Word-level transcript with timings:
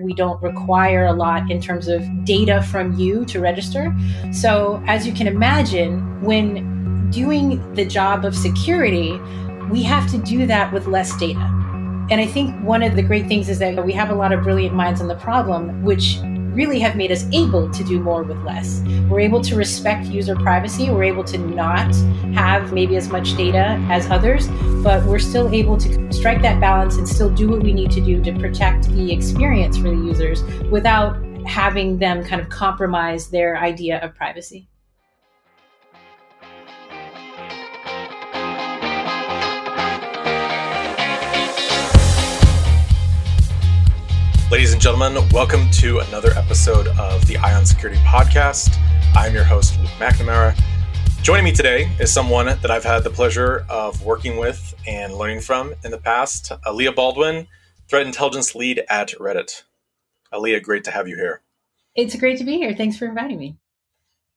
We 0.00 0.14
don't 0.14 0.40
require 0.42 1.06
a 1.06 1.12
lot 1.12 1.50
in 1.50 1.60
terms 1.60 1.88
of 1.88 2.24
data 2.24 2.62
from 2.62 2.94
you 2.94 3.24
to 3.26 3.40
register. 3.40 3.94
So, 4.32 4.82
as 4.86 5.06
you 5.06 5.12
can 5.12 5.26
imagine, 5.26 6.22
when 6.22 7.10
doing 7.10 7.74
the 7.74 7.84
job 7.84 8.24
of 8.24 8.36
security, 8.36 9.18
we 9.70 9.82
have 9.82 10.10
to 10.10 10.18
do 10.18 10.46
that 10.46 10.72
with 10.72 10.86
less 10.86 11.16
data. 11.16 11.40
And 12.10 12.20
I 12.20 12.26
think 12.26 12.56
one 12.62 12.82
of 12.82 12.96
the 12.96 13.02
great 13.02 13.28
things 13.28 13.48
is 13.48 13.60
that 13.60 13.84
we 13.84 13.92
have 13.92 14.10
a 14.10 14.14
lot 14.14 14.32
of 14.32 14.42
brilliant 14.42 14.74
minds 14.74 15.00
on 15.00 15.06
the 15.06 15.14
problem, 15.14 15.82
which 15.84 16.18
really 16.54 16.78
have 16.80 16.96
made 16.96 17.12
us 17.12 17.26
able 17.32 17.70
to 17.70 17.84
do 17.84 18.00
more 18.00 18.22
with 18.22 18.38
less. 18.44 18.80
We're 19.08 19.20
able 19.20 19.40
to 19.42 19.56
respect 19.56 20.06
user 20.06 20.36
privacy. 20.36 20.90
We're 20.90 21.04
able 21.04 21.24
to 21.24 21.38
not 21.38 21.94
have 22.34 22.72
maybe 22.72 22.96
as 22.96 23.08
much 23.08 23.36
data 23.36 23.78
as 23.90 24.10
others, 24.10 24.48
but 24.82 25.04
we're 25.04 25.18
still 25.18 25.52
able 25.52 25.76
to 25.78 26.12
strike 26.12 26.42
that 26.42 26.60
balance 26.60 26.96
and 26.96 27.08
still 27.08 27.30
do 27.30 27.48
what 27.48 27.62
we 27.62 27.72
need 27.72 27.90
to 27.92 28.00
do 28.00 28.22
to 28.22 28.32
protect 28.38 28.88
the 28.90 29.12
experience 29.12 29.76
for 29.76 29.90
the 29.90 29.96
users 29.96 30.42
without 30.70 31.16
having 31.46 31.98
them 31.98 32.24
kind 32.24 32.40
of 32.40 32.48
compromise 32.48 33.28
their 33.28 33.58
idea 33.58 33.98
of 34.00 34.14
privacy. 34.14 34.69
Ladies 44.50 44.72
and 44.72 44.82
gentlemen, 44.82 45.16
welcome 45.28 45.70
to 45.74 46.00
another 46.00 46.32
episode 46.32 46.88
of 46.98 47.24
the 47.28 47.36
Eye 47.36 47.54
on 47.54 47.64
Security 47.64 48.00
Podcast. 48.00 48.76
I'm 49.14 49.32
your 49.32 49.44
host, 49.44 49.78
Luke 49.78 49.90
McNamara. 50.00 50.60
Joining 51.22 51.44
me 51.44 51.52
today 51.52 51.88
is 52.00 52.12
someone 52.12 52.46
that 52.46 52.68
I've 52.68 52.82
had 52.82 53.04
the 53.04 53.10
pleasure 53.10 53.64
of 53.68 54.04
working 54.04 54.38
with 54.38 54.74
and 54.88 55.14
learning 55.14 55.42
from 55.42 55.72
in 55.84 55.92
the 55.92 55.98
past, 55.98 56.50
Aaliyah 56.66 56.96
Baldwin, 56.96 57.46
Threat 57.88 58.04
Intelligence 58.04 58.56
Lead 58.56 58.82
at 58.90 59.10
Reddit. 59.20 59.62
Aaliyah, 60.32 60.64
great 60.64 60.82
to 60.82 60.90
have 60.90 61.06
you 61.06 61.14
here. 61.14 61.42
It's 61.94 62.16
great 62.16 62.38
to 62.38 62.44
be 62.44 62.56
here. 62.56 62.74
Thanks 62.74 62.96
for 62.96 63.06
inviting 63.06 63.38
me. 63.38 63.56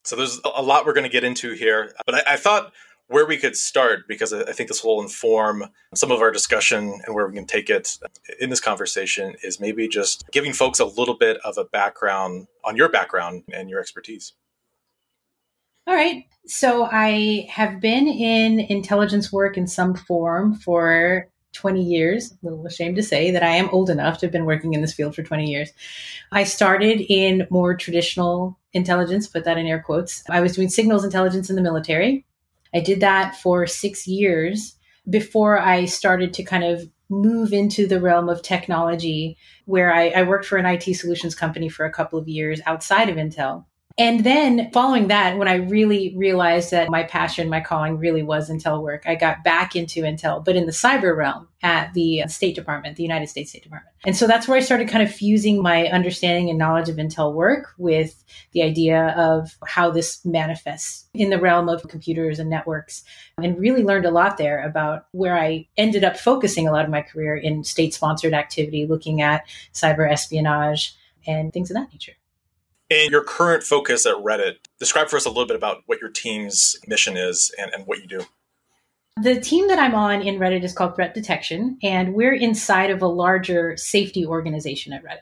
So 0.03 0.15
there's 0.15 0.39
a 0.45 0.61
lot 0.61 0.85
we're 0.85 0.93
going 0.93 1.05
to 1.05 1.09
get 1.09 1.23
into 1.23 1.53
here, 1.53 1.91
but 2.05 2.13
I, 2.13 2.33
I 2.33 2.37
thought 2.37 2.71
where 3.13 3.27
we 3.27 3.37
could 3.37 3.55
start, 3.55 4.07
because 4.07 4.33
I 4.33 4.51
think 4.53 4.69
this 4.69 4.83
will 4.83 4.99
inform 4.99 5.65
some 5.93 6.11
of 6.11 6.19
our 6.19 6.31
discussion 6.31 6.99
and 7.05 7.13
where 7.13 7.27
we 7.27 7.35
can 7.35 7.45
take 7.45 7.69
it 7.69 7.99
in 8.39 8.49
this 8.49 8.59
conversation, 8.59 9.35
is 9.43 9.59
maybe 9.59 9.87
just 9.87 10.25
giving 10.31 10.51
folks 10.51 10.79
a 10.79 10.85
little 10.85 11.13
bit 11.15 11.37
of 11.45 11.59
a 11.59 11.63
background 11.63 12.47
on 12.65 12.75
your 12.75 12.89
background 12.89 13.43
and 13.53 13.69
your 13.69 13.79
expertise. 13.79 14.33
All 15.85 15.93
right. 15.93 16.23
So 16.47 16.89
I 16.91 17.45
have 17.51 17.79
been 17.79 18.07
in 18.07 18.59
intelligence 18.59 19.31
work 19.31 19.57
in 19.57 19.67
some 19.67 19.93
form 19.93 20.55
for 20.55 21.29
20 21.51 21.83
years. 21.83 22.31
A 22.31 22.37
little 22.41 22.65
ashamed 22.65 22.95
to 22.95 23.03
say 23.03 23.29
that 23.29 23.43
I 23.43 23.55
am 23.57 23.69
old 23.69 23.91
enough 23.91 24.17
to 24.17 24.25
have 24.25 24.33
been 24.33 24.45
working 24.45 24.73
in 24.73 24.81
this 24.81 24.93
field 24.93 25.13
for 25.13 25.21
20 25.21 25.51
years. 25.51 25.69
I 26.31 26.45
started 26.45 27.01
in 27.01 27.45
more 27.51 27.75
traditional 27.75 28.57
intelligence, 28.71 29.27
put 29.27 29.45
that 29.45 29.59
in 29.59 29.67
air 29.67 29.83
quotes. 29.85 30.23
I 30.31 30.41
was 30.41 30.55
doing 30.55 30.69
signals 30.69 31.03
intelligence 31.03 31.51
in 31.51 31.55
the 31.55 31.61
military. 31.61 32.25
I 32.73 32.79
did 32.79 32.99
that 33.01 33.35
for 33.35 33.67
six 33.67 34.07
years 34.07 34.77
before 35.09 35.59
I 35.59 35.85
started 35.85 36.33
to 36.33 36.43
kind 36.43 36.63
of 36.63 36.89
move 37.09 37.53
into 37.53 37.87
the 37.87 38.01
realm 38.01 38.29
of 38.29 38.41
technology, 38.41 39.37
where 39.65 39.93
I, 39.93 40.09
I, 40.09 40.23
worked 40.23 40.45
for 40.45 40.57
an 40.57 40.65
IT 40.65 40.95
solutions 40.95 41.35
company 41.35 41.69
for 41.69 41.85
a 41.85 41.91
couple 41.91 42.17
of 42.17 42.27
years 42.27 42.61
outside 42.65 43.09
of 43.09 43.17
Intel. 43.17 43.65
And 43.95 44.23
then 44.23 44.71
following 44.71 45.09
that, 45.09 45.37
when 45.37 45.47
I 45.47 45.55
really 45.55 46.15
realized 46.17 46.71
that 46.71 46.89
my 46.89 47.03
passion, 47.03 47.47
my 47.47 47.61
calling 47.61 47.99
really 47.99 48.23
was 48.23 48.49
Intel 48.49 48.81
work, 48.81 49.03
I 49.05 49.13
got 49.13 49.43
back 49.43 49.75
into 49.75 50.01
Intel, 50.01 50.43
but 50.43 50.55
in 50.55 50.65
the 50.65 50.71
cyber 50.71 51.15
realm 51.15 51.47
at 51.61 51.93
the 51.93 52.23
State 52.27 52.55
Department, 52.55 52.95
the 52.95 53.03
United 53.03 53.27
States 53.27 53.51
State 53.51 53.61
Department. 53.61 53.95
And 54.03 54.17
so 54.17 54.25
that's 54.25 54.47
where 54.47 54.57
I 54.57 54.61
started 54.61 54.89
kind 54.89 55.07
of 55.07 55.13
fusing 55.13 55.61
my 55.61 55.85
understanding 55.89 56.49
and 56.49 56.57
knowledge 56.57 56.89
of 56.89 56.95
Intel 56.95 57.33
work 57.35 57.75
with 57.77 58.23
the 58.53 58.63
idea 58.63 59.09
of 59.09 59.55
how 59.67 59.91
this 59.91 60.25
manifests 60.25 61.05
in 61.13 61.29
the 61.29 61.39
realm 61.39 61.69
of 61.69 61.87
computers 61.87 62.39
and 62.39 62.49
networks 62.49 63.03
and 63.37 63.59
really 63.59 63.83
learned 63.83 64.05
a 64.05 64.11
lot 64.11 64.37
there 64.37 64.65
about 64.65 65.05
where 65.11 65.37
I 65.37 65.67
ended 65.77 66.03
up 66.03 66.17
focusing 66.17 66.67
a 66.67 66.71
lot 66.71 66.83
of 66.83 66.89
my 66.89 67.03
career 67.03 67.35
in 67.35 67.63
state 67.63 67.93
sponsored 67.93 68.33
activity, 68.33 68.87
looking 68.87 69.21
at 69.21 69.45
cyber 69.71 70.11
espionage 70.11 70.95
and 71.27 71.53
things 71.53 71.69
of 71.69 71.75
that 71.75 71.91
nature. 71.91 72.13
And 72.89 73.11
your 73.11 73.23
current 73.23 73.63
focus 73.63 74.05
at 74.05 74.15
Reddit, 74.15 74.55
describe 74.79 75.09
for 75.09 75.17
us 75.17 75.25
a 75.25 75.29
little 75.29 75.47
bit 75.47 75.55
about 75.55 75.83
what 75.85 75.99
your 75.99 76.11
team's 76.11 76.75
mission 76.87 77.17
is 77.17 77.53
and, 77.57 77.71
and 77.73 77.87
what 77.87 77.99
you 77.99 78.07
do. 78.07 78.25
The 79.21 79.39
team 79.39 79.67
that 79.67 79.79
I'm 79.79 79.95
on 79.95 80.21
in 80.21 80.39
Reddit 80.39 80.63
is 80.63 80.73
called 80.73 80.95
Threat 80.95 81.13
Detection, 81.13 81.77
and 81.83 82.13
we're 82.13 82.33
inside 82.33 82.89
of 82.89 83.01
a 83.01 83.07
larger 83.07 83.77
safety 83.77 84.25
organization 84.25 84.91
at 84.91 85.03
Reddit. 85.03 85.19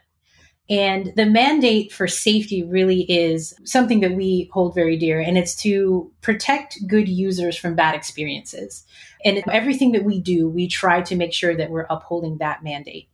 And 0.70 1.12
the 1.18 1.26
mandate 1.26 1.92
for 1.92 2.08
safety 2.08 2.64
really 2.64 3.02
is 3.02 3.54
something 3.66 4.00
that 4.00 4.16
we 4.16 4.50
hold 4.54 4.74
very 4.74 4.96
dear, 4.96 5.20
and 5.20 5.38
it's 5.38 5.56
to 5.58 6.10
protect 6.22 6.88
good 6.88 7.10
users 7.10 7.58
from 7.58 7.76
bad 7.76 7.94
experiences. 7.94 8.86
And 9.26 9.44
everything 9.52 9.92
that 9.92 10.06
we 10.06 10.22
do, 10.22 10.50
we 10.50 10.70
try 10.70 11.02
to 11.02 11.16
make 11.16 11.34
sure 11.34 11.56
that 11.58 11.70
we're 11.70 11.88
upholding 11.90 12.38
that 12.38 12.64
mandate. 12.64 13.10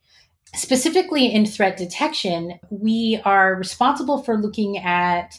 Specifically 0.55 1.31
in 1.31 1.45
threat 1.45 1.77
detection, 1.77 2.59
we 2.69 3.21
are 3.25 3.55
responsible 3.55 4.23
for 4.23 4.37
looking 4.37 4.77
at 4.77 5.37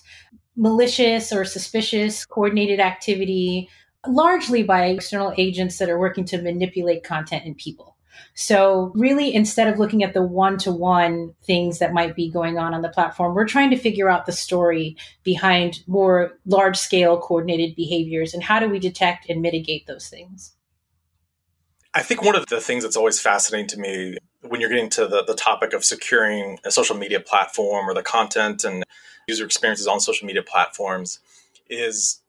malicious 0.56 1.32
or 1.32 1.44
suspicious 1.44 2.26
coordinated 2.26 2.80
activity, 2.80 3.68
largely 4.06 4.62
by 4.62 4.86
external 4.86 5.32
agents 5.36 5.78
that 5.78 5.88
are 5.88 5.98
working 5.98 6.24
to 6.26 6.42
manipulate 6.42 7.04
content 7.04 7.44
and 7.44 7.56
people. 7.56 7.96
So, 8.34 8.92
really, 8.94 9.32
instead 9.32 9.68
of 9.68 9.78
looking 9.78 10.02
at 10.02 10.12
the 10.12 10.22
one 10.22 10.58
to 10.58 10.72
one 10.72 11.34
things 11.44 11.78
that 11.78 11.92
might 11.92 12.16
be 12.16 12.30
going 12.30 12.58
on 12.58 12.74
on 12.74 12.82
the 12.82 12.88
platform, 12.88 13.34
we're 13.34 13.46
trying 13.46 13.70
to 13.70 13.76
figure 13.76 14.08
out 14.08 14.26
the 14.26 14.32
story 14.32 14.96
behind 15.22 15.80
more 15.86 16.32
large 16.44 16.76
scale 16.76 17.18
coordinated 17.18 17.76
behaviors 17.76 18.34
and 18.34 18.42
how 18.42 18.58
do 18.58 18.68
we 18.68 18.78
detect 18.80 19.28
and 19.28 19.40
mitigate 19.40 19.86
those 19.86 20.08
things. 20.08 20.54
I 21.94 22.02
think 22.02 22.22
one 22.22 22.36
of 22.36 22.46
the 22.46 22.60
things 22.60 22.82
that's 22.82 22.96
always 22.96 23.20
fascinating 23.20 23.68
to 23.68 23.78
me 23.78 24.18
when 24.42 24.60
you're 24.60 24.70
getting 24.70 24.90
to 24.90 25.06
the, 25.06 25.24
the 25.24 25.34
topic 25.34 25.72
of 25.72 25.84
securing 25.84 26.58
a 26.64 26.70
social 26.70 26.96
media 26.96 27.20
platform 27.20 27.88
or 27.88 27.94
the 27.94 28.02
content 28.02 28.64
and 28.64 28.84
user 29.26 29.44
experiences 29.44 29.86
on 29.86 30.00
social 30.00 30.26
media 30.26 30.42
platforms 30.42 31.20
is 31.68 32.20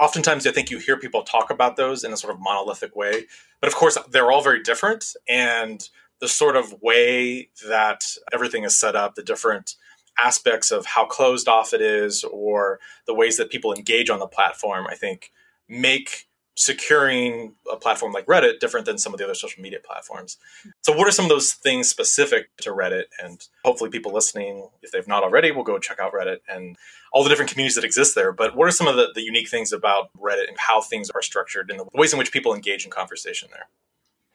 oftentimes 0.00 0.46
I 0.46 0.52
think 0.52 0.70
you 0.70 0.78
hear 0.78 0.96
people 0.96 1.22
talk 1.22 1.50
about 1.50 1.76
those 1.76 2.04
in 2.04 2.12
a 2.12 2.16
sort 2.16 2.34
of 2.34 2.40
monolithic 2.40 2.96
way. 2.96 3.26
But 3.60 3.68
of 3.68 3.74
course, 3.74 3.98
they're 4.10 4.32
all 4.32 4.42
very 4.42 4.62
different. 4.62 5.14
And 5.28 5.86
the 6.20 6.28
sort 6.28 6.56
of 6.56 6.82
way 6.82 7.50
that 7.68 8.04
everything 8.32 8.64
is 8.64 8.78
set 8.78 8.96
up, 8.96 9.14
the 9.14 9.22
different 9.22 9.76
aspects 10.22 10.70
of 10.70 10.86
how 10.86 11.06
closed 11.06 11.48
off 11.48 11.72
it 11.72 11.80
is, 11.80 12.24
or 12.24 12.80
the 13.06 13.14
ways 13.14 13.36
that 13.36 13.50
people 13.50 13.72
engage 13.72 14.10
on 14.10 14.18
the 14.18 14.26
platform, 14.26 14.86
I 14.88 14.94
think 14.94 15.32
make 15.68 16.28
securing 16.60 17.54
a 17.72 17.76
platform 17.76 18.12
like 18.12 18.26
Reddit 18.26 18.60
different 18.60 18.84
than 18.84 18.98
some 18.98 19.14
of 19.14 19.18
the 19.18 19.24
other 19.24 19.34
social 19.34 19.62
media 19.62 19.78
platforms. 19.82 20.36
So, 20.82 20.94
what 20.94 21.08
are 21.08 21.10
some 21.10 21.24
of 21.24 21.30
those 21.30 21.54
things 21.54 21.88
specific 21.88 22.54
to 22.58 22.70
Reddit? 22.70 23.04
And 23.18 23.42
hopefully, 23.64 23.88
people 23.88 24.12
listening, 24.12 24.68
if 24.82 24.92
they've 24.92 25.08
not 25.08 25.22
already, 25.22 25.52
will 25.52 25.64
go 25.64 25.78
check 25.78 25.98
out 25.98 26.12
Reddit 26.12 26.40
and 26.46 26.76
all 27.14 27.22
the 27.22 27.30
different 27.30 27.50
communities 27.50 27.76
that 27.76 27.84
exist 27.84 28.14
there. 28.14 28.30
But 28.30 28.54
what 28.54 28.68
are 28.68 28.72
some 28.72 28.88
of 28.88 28.96
the, 28.96 29.08
the 29.14 29.22
unique 29.22 29.48
things 29.48 29.72
about 29.72 30.10
Reddit 30.12 30.48
and 30.48 30.58
how 30.58 30.82
things 30.82 31.08
are 31.08 31.22
structured 31.22 31.70
and 31.70 31.80
the 31.80 31.86
ways 31.94 32.12
in 32.12 32.18
which 32.18 32.30
people 32.30 32.54
engage 32.54 32.84
in 32.84 32.90
conversation 32.90 33.48
there? 33.52 33.68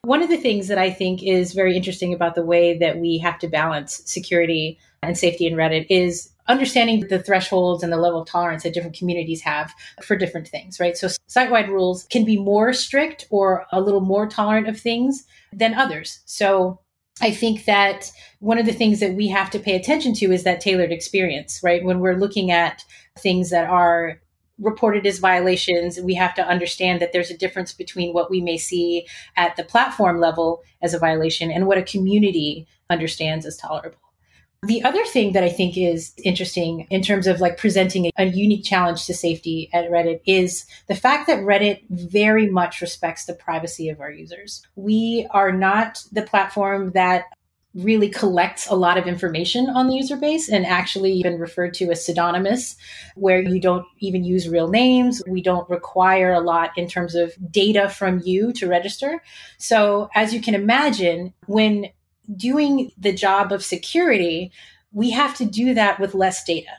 One 0.06 0.22
of 0.22 0.30
the 0.30 0.38
things 0.38 0.68
that 0.68 0.78
I 0.78 0.92
think 0.92 1.24
is 1.24 1.54
very 1.54 1.76
interesting 1.76 2.14
about 2.14 2.36
the 2.36 2.46
way 2.46 2.78
that 2.78 3.00
we 3.00 3.18
have 3.18 3.40
to 3.40 3.48
balance 3.48 4.04
security 4.06 4.78
and 5.02 5.18
safety 5.18 5.48
in 5.48 5.56
Reddit 5.56 5.88
is 5.90 6.30
understanding 6.48 7.08
the 7.08 7.18
thresholds 7.18 7.82
and 7.82 7.92
the 7.92 7.98
level 7.98 8.22
of 8.22 8.28
tolerance 8.28 8.62
that 8.62 8.74
different 8.76 8.96
communities 8.96 9.42
have 9.42 9.74
for 10.04 10.16
different 10.16 10.48
things, 10.48 10.80
right? 10.80 10.96
So 10.96 11.08
site 11.26 11.50
wide 11.50 11.70
rules 11.70 12.04
can 12.04 12.24
be 12.24 12.38
more 12.38 12.72
strict 12.72 13.26
or 13.32 13.66
a 13.72 13.82
little 13.82 14.00
more 14.00 14.28
tolerant 14.28 14.68
of 14.68 14.80
things 14.80 15.26
than 15.52 15.74
others. 15.74 16.20
So 16.26 16.80
I 17.20 17.32
think 17.32 17.66
that 17.66 18.12
one 18.42 18.60
of 18.60 18.68
the 18.68 18.74
things 18.74 19.00
that 19.00 19.16
we 19.16 19.28
have 19.30 19.50
to 19.52 19.60
pay 19.60 19.76
attention 19.76 20.14
to 20.16 20.32
is 20.32 20.44
that 20.44 20.62
tailored 20.62 20.91
experience, 20.91 21.62
right? 21.64 21.84
When 21.84 22.00
we're 22.00 22.20
looking 22.20 22.52
at 22.52 22.85
things 23.18 23.50
that 23.50 23.68
are 23.68 24.22
reported 24.59 25.05
as 25.05 25.19
violations, 25.19 25.99
we 25.99 26.13
have 26.16 26.34
to 26.35 26.47
understand 26.47 27.02
that 27.02 27.11
there's 27.13 27.31
a 27.31 27.37
difference 27.37 27.73
between 27.73 28.13
what 28.13 28.29
we 28.29 28.41
may 28.41 28.57
see 28.57 29.05
at 29.35 29.55
the 29.55 29.63
platform 29.63 30.19
level 30.19 30.63
as 30.81 30.93
a 30.93 30.99
violation 30.99 31.52
and 31.52 31.67
what 31.67 31.78
a 31.78 31.84
community 31.84 32.67
understands 32.90 33.46
as 33.46 33.57
tolerable. 33.57 33.99
The 34.63 34.84
other 34.84 35.03
thing 35.05 35.34
that 35.34 35.43
I 35.43 35.49
think 35.49 35.78
is 35.78 36.13
interesting 36.23 36.87
in 36.90 37.03
terms 37.03 37.28
of 37.28 37.40
like 37.40 37.57
presenting 37.57 38.09
a 38.17 38.25
unique 38.25 38.63
challenge 38.63 39.05
to 39.05 39.13
safety 39.13 39.69
at 39.73 39.91
Reddit 39.91 40.22
is 40.25 40.66
the 40.87 40.96
fact 40.96 41.28
that 41.28 41.43
Reddit 41.43 41.81
very 41.90 42.49
much 42.49 42.81
respects 42.81 43.25
the 43.25 43.35
privacy 43.35 43.90
of 43.90 43.99
our 43.99 44.09
users. 44.09 44.66
We 44.75 45.28
are 45.29 45.52
not 45.52 46.03
the 46.11 46.23
platform 46.23 46.91
that 46.91 47.25
really 47.76 48.10
collects 48.10 48.68
a 48.68 48.76
lot 48.76 48.98
of 48.98 49.06
information 49.06 49.70
on 49.70 49.88
the 49.88 49.96
user 49.96 50.16
base 50.16 50.50
and 50.50 50.66
actually 50.66 51.12
even 51.12 51.38
referred 51.38 51.74
to 51.76 51.92
as 51.92 52.06
pseudonymous, 52.06 52.78
where 53.16 53.42
you 53.42 53.60
don't 53.60 53.86
even 54.00 54.24
use 54.24 54.48
real 54.48 54.70
names. 54.70 55.22
We 55.28 55.42
don't 55.42 55.70
require 55.70 56.32
a 56.32 56.40
lot 56.40 56.72
in 56.78 56.88
terms 56.88 57.16
of 57.16 57.34
data 57.52 57.90
from 57.90 58.22
you 58.24 58.54
to 58.54 58.68
register. 58.68 59.22
So, 59.58 60.10
as 60.16 60.34
you 60.34 60.42
can 60.42 60.56
imagine, 60.56 61.34
when 61.48 61.90
doing 62.36 62.92
the 62.98 63.14
job 63.14 63.52
of 63.52 63.64
security, 63.64 64.52
we 64.92 65.12
have 65.12 65.36
to 65.38 65.46
do 65.46 65.74
that 65.74 66.00
with 66.00 66.16
less 66.16 66.44
data. 66.44 66.72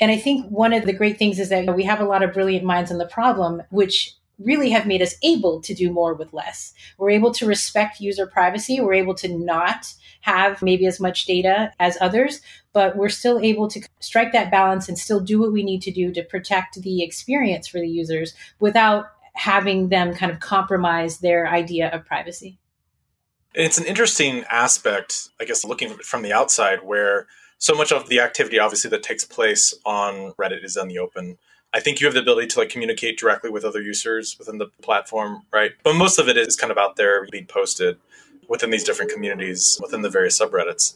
And 0.00 0.12
I 0.12 0.16
think 0.16 0.46
one 0.46 0.72
of 0.72 0.86
the 0.86 0.92
great 0.92 1.18
things 1.18 1.40
is 1.40 1.48
that 1.48 1.74
we 1.74 1.82
have 1.82 2.00
a 2.00 2.04
lot 2.04 2.22
of 2.22 2.32
brilliant 2.32 2.64
minds 2.64 2.92
on 2.92 2.98
the 2.98 3.06
problem, 3.06 3.62
which 3.70 4.14
really 4.38 4.70
have 4.70 4.86
made 4.86 5.02
us 5.02 5.14
able 5.22 5.60
to 5.62 5.74
do 5.74 5.90
more 5.90 6.14
with 6.14 6.32
less. 6.32 6.72
We're 6.96 7.10
able 7.10 7.32
to 7.34 7.46
respect 7.46 8.00
user 8.00 8.26
privacy. 8.26 8.80
We're 8.80 8.94
able 8.94 9.14
to 9.16 9.28
not 9.28 9.92
have 10.20 10.62
maybe 10.62 10.86
as 10.86 11.00
much 11.00 11.26
data 11.26 11.72
as 11.80 11.98
others, 12.00 12.40
but 12.72 12.96
we're 12.96 13.08
still 13.08 13.40
able 13.40 13.68
to 13.68 13.80
strike 14.00 14.32
that 14.32 14.50
balance 14.50 14.88
and 14.88 14.98
still 14.98 15.20
do 15.20 15.40
what 15.40 15.52
we 15.52 15.62
need 15.62 15.82
to 15.82 15.90
do 15.90 16.12
to 16.12 16.22
protect 16.22 16.80
the 16.82 17.02
experience 17.02 17.66
for 17.66 17.80
the 17.80 17.88
users 17.88 18.34
without 18.60 19.06
having 19.34 19.88
them 19.88 20.14
kind 20.14 20.32
of 20.32 20.40
compromise 20.40 21.18
their 21.18 21.48
idea 21.48 21.88
of 21.90 22.04
privacy. 22.04 22.58
It's 23.54 23.78
an 23.78 23.86
interesting 23.86 24.44
aspect, 24.50 25.30
I 25.40 25.44
guess, 25.44 25.64
looking 25.64 25.94
from 25.98 26.22
the 26.22 26.32
outside, 26.32 26.84
where 26.84 27.26
so 27.58 27.74
much 27.74 27.90
of 27.90 28.08
the 28.08 28.20
activity, 28.20 28.58
obviously, 28.58 28.90
that 28.90 29.02
takes 29.02 29.24
place 29.24 29.74
on 29.84 30.32
Reddit 30.40 30.64
is 30.64 30.76
in 30.76 30.88
the 30.88 30.98
open. 30.98 31.38
I 31.74 31.80
think 31.80 32.00
you 32.00 32.06
have 32.06 32.14
the 32.14 32.20
ability 32.20 32.48
to 32.48 32.60
like 32.60 32.70
communicate 32.70 33.18
directly 33.18 33.50
with 33.50 33.64
other 33.64 33.82
users 33.82 34.36
within 34.38 34.58
the 34.58 34.66
platform, 34.82 35.42
right? 35.52 35.72
But 35.82 35.94
most 35.94 36.18
of 36.18 36.28
it 36.28 36.36
is 36.36 36.56
kind 36.56 36.70
of 36.70 36.78
out 36.78 36.96
there 36.96 37.26
being 37.30 37.46
posted 37.46 37.98
within 38.48 38.70
these 38.70 38.84
different 38.84 39.12
communities, 39.12 39.78
within 39.82 40.02
the 40.02 40.08
various 40.08 40.40
subreddits. 40.40 40.94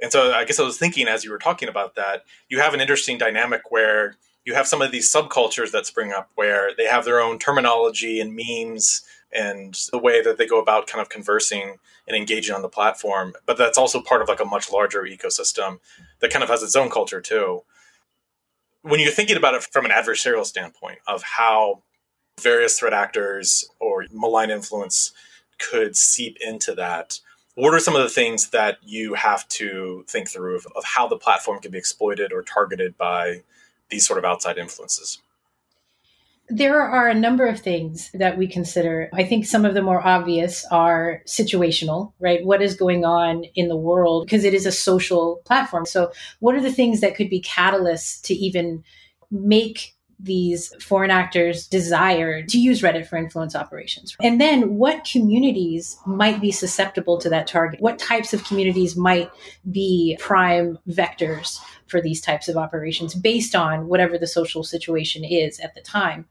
And 0.00 0.10
so 0.10 0.32
I 0.32 0.44
guess 0.44 0.58
I 0.58 0.64
was 0.64 0.78
thinking 0.78 1.08
as 1.08 1.24
you 1.24 1.30
were 1.30 1.38
talking 1.38 1.68
about 1.68 1.94
that, 1.94 2.24
you 2.48 2.60
have 2.60 2.74
an 2.74 2.80
interesting 2.80 3.18
dynamic 3.18 3.70
where 3.70 4.16
you 4.44 4.54
have 4.54 4.66
some 4.66 4.82
of 4.82 4.90
these 4.90 5.12
subcultures 5.12 5.72
that 5.72 5.86
spring 5.86 6.12
up 6.12 6.30
where 6.34 6.70
they 6.76 6.86
have 6.86 7.04
their 7.04 7.20
own 7.20 7.38
terminology 7.38 8.20
and 8.20 8.34
memes 8.34 9.02
and 9.32 9.78
the 9.92 9.98
way 9.98 10.22
that 10.22 10.38
they 10.38 10.46
go 10.46 10.60
about 10.60 10.86
kind 10.86 11.02
of 11.02 11.08
conversing 11.08 11.76
and 12.06 12.16
engaging 12.16 12.54
on 12.54 12.62
the 12.62 12.68
platform. 12.68 13.34
But 13.46 13.58
that's 13.58 13.78
also 13.78 14.00
part 14.00 14.22
of 14.22 14.28
like 14.28 14.40
a 14.40 14.44
much 14.44 14.72
larger 14.72 15.02
ecosystem 15.02 15.80
that 16.20 16.30
kind 16.30 16.42
of 16.42 16.48
has 16.48 16.62
its 16.62 16.76
own 16.76 16.88
culture 16.88 17.20
too. 17.20 17.62
When 18.82 19.00
you're 19.00 19.12
thinking 19.12 19.36
about 19.36 19.54
it 19.54 19.62
from 19.62 19.84
an 19.84 19.90
adversarial 19.90 20.46
standpoint 20.46 20.98
of 21.06 21.22
how 21.22 21.82
various 22.40 22.78
threat 22.78 22.92
actors 22.92 23.68
or 23.80 24.06
malign 24.12 24.50
influence 24.50 25.12
could 25.58 25.96
seep 25.96 26.36
into 26.40 26.74
that, 26.74 27.18
what 27.54 27.74
are 27.74 27.80
some 27.80 27.96
of 27.96 28.02
the 28.02 28.08
things 28.08 28.50
that 28.50 28.78
you 28.82 29.14
have 29.14 29.48
to 29.48 30.04
think 30.08 30.28
through 30.28 30.56
of, 30.56 30.66
of 30.76 30.84
how 30.84 31.08
the 31.08 31.16
platform 31.16 31.60
can 31.60 31.72
be 31.72 31.78
exploited 31.78 32.32
or 32.32 32.42
targeted 32.42 32.96
by 32.96 33.42
these 33.90 34.06
sort 34.06 34.18
of 34.18 34.24
outside 34.24 34.58
influences? 34.58 35.20
There 36.50 36.80
are 36.80 37.08
a 37.08 37.14
number 37.14 37.46
of 37.46 37.60
things 37.60 38.10
that 38.14 38.38
we 38.38 38.48
consider. 38.48 39.10
I 39.12 39.24
think 39.24 39.44
some 39.44 39.66
of 39.66 39.74
the 39.74 39.82
more 39.82 40.04
obvious 40.06 40.64
are 40.70 41.22
situational, 41.26 42.12
right? 42.20 42.44
What 42.44 42.62
is 42.62 42.74
going 42.74 43.04
on 43.04 43.44
in 43.54 43.68
the 43.68 43.76
world? 43.76 44.26
Because 44.26 44.44
it 44.44 44.54
is 44.54 44.64
a 44.64 44.72
social 44.72 45.42
platform. 45.44 45.84
So, 45.84 46.10
what 46.40 46.54
are 46.54 46.62
the 46.62 46.72
things 46.72 47.00
that 47.00 47.14
could 47.14 47.28
be 47.28 47.42
catalysts 47.42 48.22
to 48.22 48.34
even 48.34 48.82
make 49.30 49.94
these 50.20 50.72
foreign 50.82 51.10
actors 51.10 51.66
desire 51.66 52.42
to 52.42 52.58
use 52.58 52.82
Reddit 52.82 53.06
for 53.06 53.16
influence 53.16 53.54
operations. 53.54 54.16
And 54.20 54.40
then 54.40 54.74
what 54.74 55.04
communities 55.04 55.96
might 56.06 56.40
be 56.40 56.50
susceptible 56.50 57.18
to 57.18 57.28
that 57.30 57.46
target? 57.46 57.80
What 57.80 57.98
types 57.98 58.34
of 58.34 58.44
communities 58.44 58.96
might 58.96 59.30
be 59.70 60.16
prime 60.20 60.78
vectors 60.88 61.58
for 61.86 62.00
these 62.00 62.20
types 62.20 62.48
of 62.48 62.56
operations 62.56 63.14
based 63.14 63.54
on 63.54 63.86
whatever 63.86 64.18
the 64.18 64.26
social 64.26 64.64
situation 64.64 65.24
is 65.24 65.60
at 65.60 65.74
the 65.74 65.80
time? 65.80 66.26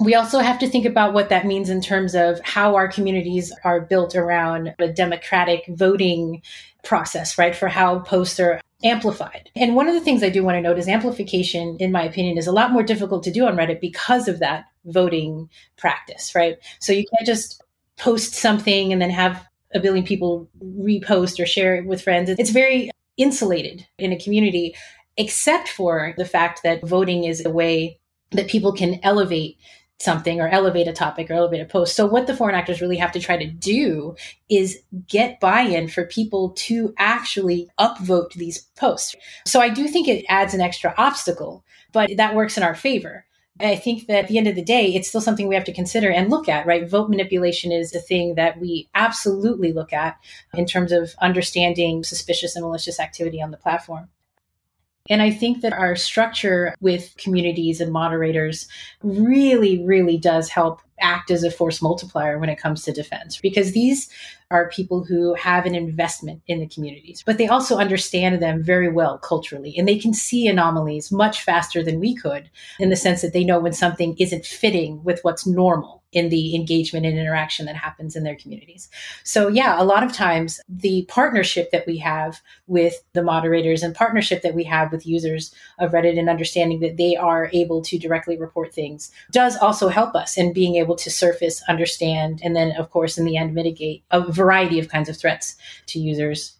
We 0.00 0.14
also 0.14 0.38
have 0.38 0.60
to 0.60 0.68
think 0.68 0.86
about 0.86 1.12
what 1.12 1.28
that 1.30 1.44
means 1.44 1.70
in 1.70 1.80
terms 1.80 2.14
of 2.14 2.40
how 2.44 2.76
our 2.76 2.86
communities 2.86 3.52
are 3.64 3.80
built 3.80 4.14
around 4.14 4.74
a 4.78 4.86
democratic 4.86 5.64
voting 5.68 6.42
process, 6.84 7.36
right? 7.36 7.54
For 7.54 7.66
how 7.66 7.98
posts 8.00 8.38
are 8.38 8.60
amplified. 8.84 9.50
And 9.56 9.74
one 9.74 9.88
of 9.88 9.94
the 9.94 10.00
things 10.00 10.22
I 10.22 10.28
do 10.28 10.44
want 10.44 10.56
to 10.56 10.60
note 10.60 10.78
is 10.78 10.88
amplification, 10.88 11.76
in 11.80 11.92
my 11.92 12.02
opinion, 12.02 12.38
is 12.38 12.46
a 12.46 12.52
lot 12.52 12.72
more 12.72 12.82
difficult 12.82 13.22
to 13.24 13.32
do 13.32 13.46
on 13.46 13.56
Reddit 13.56 13.80
because 13.80 14.28
of 14.28 14.38
that 14.38 14.66
voting 14.84 15.50
practice, 15.76 16.34
right? 16.34 16.56
So 16.78 16.92
you 16.92 17.04
can't 17.12 17.26
just 17.26 17.62
post 17.96 18.34
something 18.34 18.92
and 18.92 19.02
then 19.02 19.10
have 19.10 19.44
a 19.74 19.80
billion 19.80 20.04
people 20.04 20.48
repost 20.62 21.42
or 21.42 21.46
share 21.46 21.76
it 21.76 21.86
with 21.86 22.02
friends. 22.02 22.30
It's 22.30 22.50
very 22.50 22.90
insulated 23.16 23.86
in 23.98 24.12
a 24.12 24.18
community, 24.18 24.74
except 25.16 25.68
for 25.68 26.14
the 26.16 26.24
fact 26.24 26.62
that 26.62 26.86
voting 26.86 27.24
is 27.24 27.44
a 27.44 27.50
way 27.50 27.98
that 28.30 28.48
people 28.48 28.72
can 28.72 29.00
elevate 29.02 29.58
something 30.00 30.40
or 30.40 30.48
elevate 30.48 30.86
a 30.86 30.92
topic 30.92 31.28
or 31.28 31.34
elevate 31.34 31.60
a 31.60 31.64
post. 31.64 31.96
So 31.96 32.06
what 32.06 32.26
the 32.26 32.36
foreign 32.36 32.54
actors 32.54 32.80
really 32.80 32.96
have 32.98 33.12
to 33.12 33.20
try 33.20 33.36
to 33.36 33.46
do 33.46 34.14
is 34.48 34.78
get 35.08 35.40
buy-in 35.40 35.88
for 35.88 36.04
people 36.04 36.50
to 36.50 36.94
actually 36.98 37.68
upvote 37.80 38.32
these 38.34 38.62
posts. 38.76 39.16
So 39.44 39.60
I 39.60 39.68
do 39.68 39.88
think 39.88 40.06
it 40.06 40.24
adds 40.28 40.54
an 40.54 40.60
extra 40.60 40.94
obstacle, 40.96 41.64
but 41.92 42.10
that 42.16 42.36
works 42.36 42.56
in 42.56 42.62
our 42.62 42.76
favor. 42.76 43.24
I 43.60 43.74
think 43.74 44.06
that 44.06 44.18
at 44.18 44.28
the 44.28 44.38
end 44.38 44.46
of 44.46 44.54
the 44.54 44.62
day, 44.62 44.94
it's 44.94 45.08
still 45.08 45.20
something 45.20 45.48
we 45.48 45.56
have 45.56 45.64
to 45.64 45.72
consider 45.72 46.12
and 46.12 46.30
look 46.30 46.48
at, 46.48 46.64
right? 46.64 46.88
Vote 46.88 47.10
manipulation 47.10 47.72
is 47.72 47.92
a 47.92 47.98
thing 47.98 48.36
that 48.36 48.60
we 48.60 48.88
absolutely 48.94 49.72
look 49.72 49.92
at 49.92 50.16
in 50.54 50.64
terms 50.64 50.92
of 50.92 51.16
understanding 51.20 52.04
suspicious 52.04 52.54
and 52.54 52.64
malicious 52.64 53.00
activity 53.00 53.42
on 53.42 53.50
the 53.50 53.56
platform. 53.56 54.10
And 55.08 55.22
I 55.22 55.30
think 55.30 55.62
that 55.62 55.72
our 55.72 55.96
structure 55.96 56.74
with 56.80 57.14
communities 57.16 57.80
and 57.80 57.92
moderators 57.92 58.68
really, 59.02 59.84
really 59.84 60.18
does 60.18 60.48
help 60.48 60.80
act 61.00 61.30
as 61.30 61.44
a 61.44 61.50
force 61.50 61.80
multiplier 61.80 62.38
when 62.38 62.48
it 62.48 62.58
comes 62.58 62.82
to 62.82 62.92
defense 62.92 63.38
because 63.40 63.72
these 63.72 64.08
are 64.50 64.70
people 64.70 65.04
who 65.04 65.34
have 65.34 65.66
an 65.66 65.74
investment 65.74 66.42
in 66.46 66.58
the 66.58 66.66
communities, 66.66 67.22
but 67.24 67.38
they 67.38 67.46
also 67.46 67.76
understand 67.76 68.42
them 68.42 68.62
very 68.62 68.88
well 68.90 69.18
culturally 69.18 69.74
and 69.76 69.86
they 69.86 69.98
can 69.98 70.12
see 70.12 70.48
anomalies 70.48 71.12
much 71.12 71.42
faster 71.42 71.82
than 71.82 72.00
we 72.00 72.14
could 72.14 72.50
in 72.80 72.90
the 72.90 72.96
sense 72.96 73.22
that 73.22 73.32
they 73.32 73.44
know 73.44 73.60
when 73.60 73.72
something 73.72 74.16
isn't 74.18 74.44
fitting 74.44 75.02
with 75.04 75.20
what's 75.22 75.46
normal 75.46 75.97
in 76.12 76.30
the 76.30 76.54
engagement 76.54 77.04
and 77.04 77.18
interaction 77.18 77.66
that 77.66 77.76
happens 77.76 78.16
in 78.16 78.24
their 78.24 78.36
communities. 78.36 78.88
So, 79.24 79.48
yeah, 79.48 79.80
a 79.80 79.84
lot 79.84 80.02
of 80.02 80.12
times 80.12 80.60
the 80.68 81.04
partnership 81.08 81.70
that 81.70 81.86
we 81.86 81.98
have 81.98 82.40
with 82.66 83.02
the 83.12 83.22
moderators 83.22 83.82
and 83.82 83.94
partnership 83.94 84.42
that 84.42 84.54
we 84.54 84.64
have 84.64 84.90
with 84.90 85.06
users 85.06 85.54
of 85.78 85.92
Reddit 85.92 86.18
and 86.18 86.30
understanding 86.30 86.80
that 86.80 86.96
they 86.96 87.14
are 87.16 87.50
able 87.52 87.82
to 87.82 87.98
directly 87.98 88.38
report 88.38 88.72
things 88.72 89.10
does 89.32 89.56
also 89.58 89.88
help 89.88 90.14
us 90.14 90.38
in 90.38 90.52
being 90.52 90.76
able 90.76 90.96
to 90.96 91.10
surface, 91.10 91.62
understand, 91.68 92.40
and 92.42 92.56
then, 92.56 92.72
of 92.72 92.90
course, 92.90 93.18
in 93.18 93.26
the 93.26 93.36
end, 93.36 93.54
mitigate 93.54 94.02
a 94.10 94.20
variety 94.32 94.78
of 94.78 94.88
kinds 94.88 95.08
of 95.08 95.16
threats 95.16 95.56
to 95.86 95.98
users. 95.98 96.54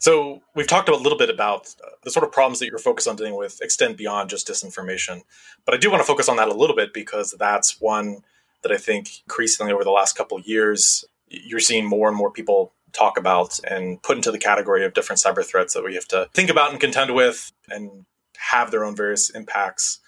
So, 0.00 0.42
we've 0.54 0.68
talked 0.68 0.88
a 0.88 0.94
little 0.94 1.18
bit 1.18 1.30
about 1.30 1.74
the 2.04 2.10
sort 2.12 2.24
of 2.24 2.30
problems 2.30 2.60
that 2.60 2.66
you're 2.66 2.78
focused 2.78 3.08
on 3.08 3.16
dealing 3.16 3.36
with 3.36 3.60
extend 3.60 3.96
beyond 3.96 4.30
just 4.30 4.46
disinformation. 4.46 5.22
But 5.64 5.74
I 5.74 5.78
do 5.78 5.90
want 5.90 6.00
to 6.00 6.06
focus 6.06 6.28
on 6.28 6.36
that 6.36 6.48
a 6.48 6.54
little 6.54 6.76
bit 6.76 6.94
because 6.94 7.34
that's 7.36 7.80
one 7.80 8.22
that 8.62 8.72
I 8.72 8.76
think 8.76 9.22
increasingly 9.26 9.72
over 9.72 9.84
the 9.84 9.90
last 9.90 10.16
couple 10.16 10.40
years, 10.40 11.04
you're 11.28 11.60
seeing 11.60 11.86
more 11.86 12.08
and 12.08 12.16
more 12.16 12.30
people 12.30 12.72
talk 12.92 13.18
about 13.18 13.58
and 13.64 14.02
put 14.02 14.16
into 14.16 14.30
the 14.30 14.38
category 14.38 14.84
of 14.84 14.94
different 14.94 15.20
cyber 15.20 15.44
threats 15.44 15.74
that 15.74 15.84
we 15.84 15.94
have 15.94 16.08
to 16.08 16.28
think 16.32 16.50
about 16.50 16.70
and 16.70 16.80
contend 16.80 17.14
with 17.14 17.52
and 17.68 18.06
have 18.50 18.70
their 18.70 18.84
own 18.84 18.96
various 18.96 19.30
impacts. 19.30 20.00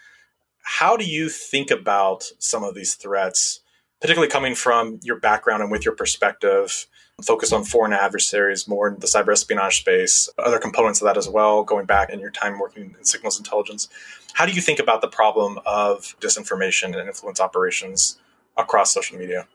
How 0.62 0.96
do 0.96 1.04
you 1.04 1.28
think 1.28 1.70
about 1.70 2.24
some 2.38 2.64
of 2.64 2.74
these 2.74 2.94
threats, 2.94 3.60
particularly 4.00 4.30
coming 4.30 4.54
from 4.54 5.00
your 5.02 5.18
background 5.18 5.62
and 5.62 5.70
with 5.70 5.84
your 5.84 5.94
perspective? 5.94 6.86
Focus 7.22 7.52
on 7.52 7.64
foreign 7.64 7.92
adversaries, 7.92 8.66
more 8.66 8.88
in 8.88 8.98
the 9.00 9.06
cyber 9.06 9.32
espionage 9.32 9.80
space, 9.80 10.30
other 10.38 10.58
components 10.58 11.02
of 11.02 11.06
that 11.06 11.18
as 11.18 11.28
well, 11.28 11.64
going 11.64 11.84
back 11.84 12.08
in 12.08 12.18
your 12.18 12.30
time 12.30 12.58
working 12.58 12.94
in 12.98 13.04
signals 13.04 13.36
intelligence. 13.36 13.88
How 14.32 14.46
do 14.46 14.52
you 14.52 14.62
think 14.62 14.78
about 14.78 15.02
the 15.02 15.08
problem 15.08 15.58
of 15.66 16.16
disinformation 16.20 16.98
and 16.98 17.08
influence 17.08 17.40
operations 17.40 18.18
across 18.56 18.92
social 18.92 19.18
media? 19.18 19.46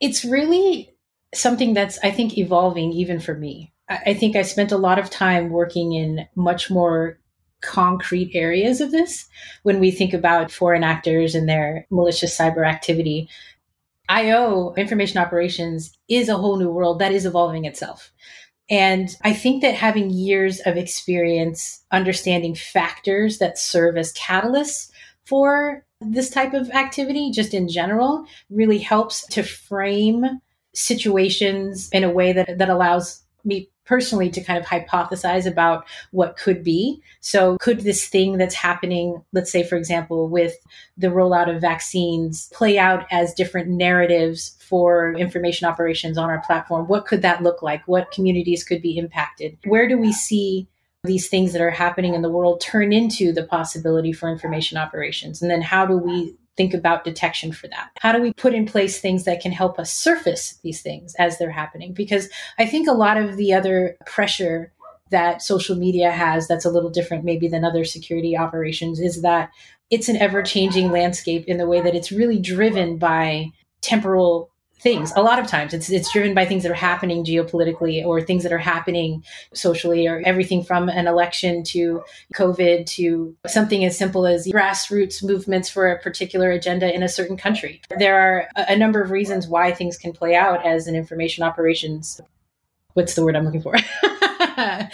It's 0.00 0.24
really 0.24 0.94
something 1.34 1.74
that's, 1.74 1.98
I 2.02 2.10
think, 2.10 2.38
evolving 2.38 2.92
even 2.92 3.20
for 3.20 3.34
me. 3.34 3.72
I 3.88 4.14
think 4.14 4.36
I 4.36 4.42
spent 4.42 4.72
a 4.72 4.78
lot 4.78 4.98
of 4.98 5.10
time 5.10 5.50
working 5.50 5.92
in 5.92 6.26
much 6.36 6.70
more 6.70 7.18
concrete 7.60 8.30
areas 8.34 8.80
of 8.80 8.90
this 8.90 9.26
when 9.64 9.80
we 9.80 9.90
think 9.90 10.14
about 10.14 10.50
foreign 10.50 10.84
actors 10.84 11.34
and 11.34 11.48
their 11.48 11.86
malicious 11.90 12.36
cyber 12.36 12.66
activity. 12.66 13.28
IO, 14.08 14.74
information 14.74 15.18
operations, 15.18 15.96
is 16.08 16.28
a 16.28 16.36
whole 16.36 16.56
new 16.56 16.70
world 16.70 17.00
that 17.00 17.12
is 17.12 17.26
evolving 17.26 17.64
itself. 17.64 18.12
And 18.68 19.08
I 19.22 19.32
think 19.32 19.62
that 19.62 19.74
having 19.74 20.10
years 20.10 20.60
of 20.60 20.76
experience 20.76 21.84
understanding 21.90 22.54
factors 22.54 23.38
that 23.38 23.58
serve 23.58 23.96
as 23.96 24.14
catalysts 24.14 24.90
for 25.24 25.84
this 26.00 26.30
type 26.30 26.54
of 26.54 26.70
activity, 26.70 27.30
just 27.30 27.54
in 27.54 27.68
general, 27.68 28.24
really 28.48 28.78
helps 28.78 29.26
to 29.28 29.42
frame 29.42 30.40
situations 30.72 31.88
in 31.92 32.04
a 32.04 32.10
way 32.10 32.32
that, 32.32 32.58
that 32.58 32.70
allows 32.70 33.22
me 33.44 33.68
personally 33.84 34.30
to 34.30 34.40
kind 34.40 34.56
of 34.56 34.64
hypothesize 34.64 35.46
about 35.46 35.84
what 36.12 36.36
could 36.36 36.62
be. 36.62 37.02
So, 37.20 37.56
could 37.58 37.80
this 37.80 38.06
thing 38.06 38.38
that's 38.38 38.54
happening, 38.54 39.22
let's 39.32 39.50
say, 39.50 39.64
for 39.64 39.76
example, 39.76 40.28
with 40.28 40.54
the 40.96 41.08
rollout 41.08 41.54
of 41.54 41.60
vaccines, 41.60 42.48
play 42.52 42.78
out 42.78 43.04
as 43.10 43.34
different 43.34 43.68
narratives 43.68 44.56
for 44.60 45.14
information 45.14 45.66
operations 45.66 46.16
on 46.16 46.30
our 46.30 46.40
platform? 46.42 46.86
What 46.86 47.06
could 47.06 47.22
that 47.22 47.42
look 47.42 47.62
like? 47.62 47.82
What 47.88 48.12
communities 48.12 48.62
could 48.62 48.80
be 48.80 48.96
impacted? 48.96 49.58
Where 49.64 49.88
do 49.88 49.98
we 49.98 50.12
see 50.12 50.68
these 51.04 51.28
things 51.28 51.52
that 51.52 51.62
are 51.62 51.70
happening 51.70 52.14
in 52.14 52.22
the 52.22 52.30
world 52.30 52.60
turn 52.60 52.92
into 52.92 53.32
the 53.32 53.44
possibility 53.44 54.12
for 54.12 54.28
information 54.28 54.78
operations? 54.78 55.40
And 55.40 55.50
then 55.50 55.62
how 55.62 55.86
do 55.86 55.96
we 55.96 56.34
think 56.56 56.74
about 56.74 57.04
detection 57.04 57.52
for 57.52 57.68
that? 57.68 57.90
How 58.00 58.12
do 58.12 58.20
we 58.20 58.32
put 58.34 58.54
in 58.54 58.66
place 58.66 59.00
things 59.00 59.24
that 59.24 59.40
can 59.40 59.52
help 59.52 59.78
us 59.78 59.92
surface 59.92 60.58
these 60.62 60.82
things 60.82 61.14
as 61.18 61.38
they're 61.38 61.50
happening? 61.50 61.94
Because 61.94 62.28
I 62.58 62.66
think 62.66 62.86
a 62.86 62.92
lot 62.92 63.16
of 63.16 63.36
the 63.36 63.54
other 63.54 63.96
pressure 64.06 64.72
that 65.10 65.42
social 65.42 65.76
media 65.76 66.10
has 66.10 66.46
that's 66.46 66.64
a 66.64 66.70
little 66.70 66.90
different 66.90 67.24
maybe 67.24 67.48
than 67.48 67.64
other 67.64 67.84
security 67.84 68.36
operations 68.36 69.00
is 69.00 69.22
that 69.22 69.50
it's 69.90 70.08
an 70.08 70.16
ever 70.16 70.42
changing 70.42 70.92
landscape 70.92 71.44
in 71.46 71.56
the 71.56 71.66
way 71.66 71.80
that 71.80 71.94
it's 71.94 72.12
really 72.12 72.38
driven 72.38 72.96
by 72.96 73.46
temporal 73.80 74.49
things. 74.80 75.12
A 75.16 75.22
lot 75.22 75.38
of 75.38 75.46
times 75.46 75.74
it's 75.74 75.90
it's 75.90 76.12
driven 76.12 76.34
by 76.34 76.46
things 76.46 76.62
that 76.62 76.72
are 76.72 76.74
happening 76.74 77.24
geopolitically 77.24 78.04
or 78.04 78.20
things 78.20 78.42
that 78.42 78.52
are 78.52 78.58
happening 78.58 79.24
socially 79.54 80.06
or 80.06 80.22
everything 80.24 80.62
from 80.62 80.88
an 80.88 81.06
election 81.06 81.62
to 81.64 82.02
COVID 82.34 82.86
to 82.86 83.36
something 83.46 83.84
as 83.84 83.96
simple 83.96 84.26
as 84.26 84.46
grassroots 84.46 85.22
movements 85.22 85.68
for 85.68 85.90
a 85.90 85.98
particular 85.98 86.50
agenda 86.50 86.92
in 86.94 87.02
a 87.02 87.08
certain 87.08 87.36
country. 87.36 87.80
There 87.98 88.18
are 88.18 88.48
a 88.56 88.76
number 88.76 89.02
of 89.02 89.10
reasons 89.10 89.46
why 89.46 89.72
things 89.72 89.96
can 89.96 90.12
play 90.12 90.34
out 90.34 90.66
as 90.66 90.86
an 90.86 90.94
information 90.94 91.44
operations 91.44 92.20
what's 92.94 93.14
the 93.14 93.24
word 93.24 93.36
I'm 93.36 93.44
looking 93.44 93.62
for? 93.62 93.72
campaign. 94.04 94.90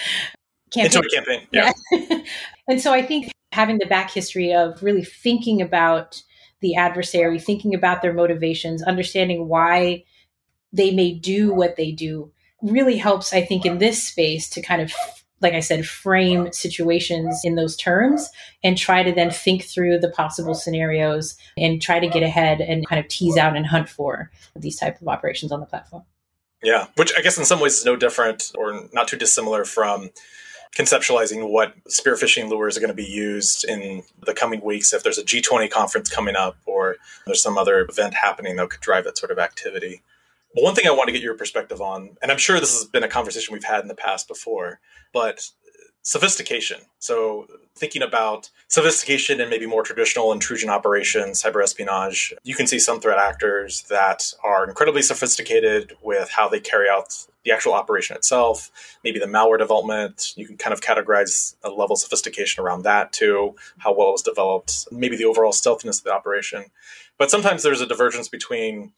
A 0.75 0.89
campaign. 1.15 1.47
Yeah. 1.53 1.73
yeah. 1.93 2.19
and 2.69 2.81
so 2.81 2.93
I 2.93 3.03
think 3.03 3.33
having 3.53 3.79
the 3.79 3.87
back 3.87 4.11
history 4.11 4.53
of 4.53 4.83
really 4.83 5.05
thinking 5.05 5.63
about 5.63 6.23
the 6.67 6.75
adversary, 6.75 7.39
thinking 7.39 7.75
about 7.75 8.03
their 8.03 8.13
motivations, 8.13 8.83
understanding 8.83 9.47
why 9.47 10.03
they 10.73 10.91
may 10.91 11.13
do 11.13 11.55
what 11.55 11.77
they 11.77 11.93
do 11.93 12.33
really 12.61 12.97
helps, 12.97 13.33
I 13.33 13.43
think, 13.43 13.65
in 13.65 13.79
this 13.79 14.03
space 14.03 14.51
to 14.51 14.61
kind 14.61 14.83
of, 14.83 14.93
like 15.41 15.53
I 15.53 15.61
said, 15.61 15.87
frame 15.87 16.51
situations 16.51 17.43
in 17.45 17.55
those 17.55 17.77
terms 17.77 18.29
and 18.65 18.77
try 18.77 19.05
to 19.05 19.13
then 19.13 19.31
think 19.31 19.63
through 19.63 20.01
the 20.01 20.11
possible 20.11 20.57
scenarios 20.57 21.37
and 21.57 21.81
try 21.81 22.01
to 22.01 22.09
get 22.09 22.25
ahead 22.25 22.61
and 22.61 22.85
kind 22.89 22.99
of 22.99 23.07
tease 23.07 23.37
out 23.37 23.57
and 23.57 23.67
hunt 23.67 23.89
for 23.89 24.33
these 24.57 24.77
type 24.77 25.01
of 25.01 25.07
operations 25.07 25.53
on 25.53 25.61
the 25.61 25.67
platform. 25.67 26.03
Yeah, 26.65 26.89
which 26.97 27.13
I 27.17 27.23
guess 27.23 27.39
in 27.39 27.45
some 27.45 27.61
ways 27.61 27.79
is 27.79 27.85
no 27.85 27.95
different 27.95 28.51
or 28.59 28.89
not 28.93 29.07
too 29.07 29.17
dissimilar 29.17 29.65
from 29.65 30.11
conceptualizing 30.75 31.51
what 31.51 31.75
spear 31.89 32.15
phishing 32.15 32.49
lures 32.49 32.77
are 32.77 32.81
going 32.81 32.89
to 32.89 32.95
be 32.95 33.05
used 33.05 33.65
in 33.65 34.03
the 34.25 34.35
coming 34.35 34.63
weeks 34.63 34.93
if 34.93 35.03
there's 35.03 35.19
a 35.19 35.25
G20 35.25 35.71
conference 35.71 36.09
coming 36.09 36.37
up 36.37 36.57
or 36.67 36.97
there's 37.27 37.43
some 37.43 37.59
other 37.59 37.87
event 37.89 38.15
happening 38.15 38.57
that 38.57 38.71
could 38.71 38.81
drive 38.81 39.05
that 39.05 39.19
sort 39.19 39.31
of 39.31 39.39
activity. 39.39 40.03
But 40.55 40.65
one 40.65 40.75
thing 40.75 40.87
I 40.87 40.91
want 40.91 41.09
to 41.09 41.13
get 41.13 41.23
your 41.23 41.37
perspective 41.37 41.81
on, 41.81 42.17
and 42.23 42.33
I'm 42.33 42.39
sure 42.39 42.59
this 42.59 42.79
has 42.79 42.89
been 42.89 43.05
a 43.05 43.09
conversation 43.09 43.53
we've 43.53 43.65
had 43.65 43.83
in 43.83 43.89
the 43.89 43.95
past 43.95 44.27
before, 44.29 44.81
but 45.13 45.51
sophistication. 46.07 46.79
So, 47.01 47.49
thinking 47.75 48.01
about 48.01 48.49
sophistication 48.69 49.41
and 49.41 49.51
maybe 49.51 49.67
more 49.67 49.83
traditional 49.83 50.33
intrusion 50.33 50.71
operations, 50.71 51.43
cyber 51.43 51.61
espionage, 51.61 52.33
you 52.45 52.55
can 52.55 52.69
see 52.69 52.79
some 52.79 53.01
threat 53.01 53.19
actors 53.19 53.83
that 53.91 54.33
are 54.45 54.69
incredibly 54.69 55.03
sophisticated 55.03 55.95
with 56.01 56.31
how 56.31 56.49
they 56.49 56.61
carry 56.61 56.89
out 56.89 57.27
the 57.45 57.51
actual 57.51 57.73
operation 57.73 58.17
itself, 58.17 58.71
maybe 59.03 59.19
the 59.19 59.27
malware 59.27 59.59
development. 59.59 60.33
You 60.37 60.47
can 60.47 60.57
kind 60.57 60.73
of 60.73 60.81
categorize 60.81 61.57
a 61.65 61.71
level 61.71 61.95
of 61.95 61.99
sophistication 61.99 62.63
around 62.63 62.83
that 62.83 63.13
too, 63.13 63.57
how 63.79 63.93
well 63.93 64.11
it 64.11 64.13
was 64.13 64.23
developed, 64.23 64.87
maybe 64.93 65.17
the 65.17 65.25
overall 65.25 65.53
stealthiness 65.53 65.99
of 65.99 66.05
the 66.05 66.13
operation. 66.13 66.67
But 67.19 67.33
sometimes 67.33 67.65
there's 67.65 67.81
a 67.81 67.87
divergence 67.87 68.29
between 68.29 68.93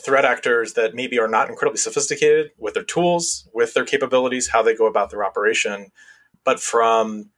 threat 0.00 0.24
actors 0.24 0.72
that 0.74 0.94
maybe 0.94 1.18
are 1.18 1.28
not 1.28 1.50
incredibly 1.50 1.78
sophisticated 1.78 2.52
with 2.56 2.72
their 2.72 2.84
tools, 2.84 3.46
with 3.52 3.74
their 3.74 3.84
capabilities, 3.84 4.48
how 4.48 4.62
they 4.62 4.74
go 4.74 4.86
about 4.86 5.10
their 5.10 5.24
operation, 5.24 5.90
but 6.48 6.60
from 6.60 7.28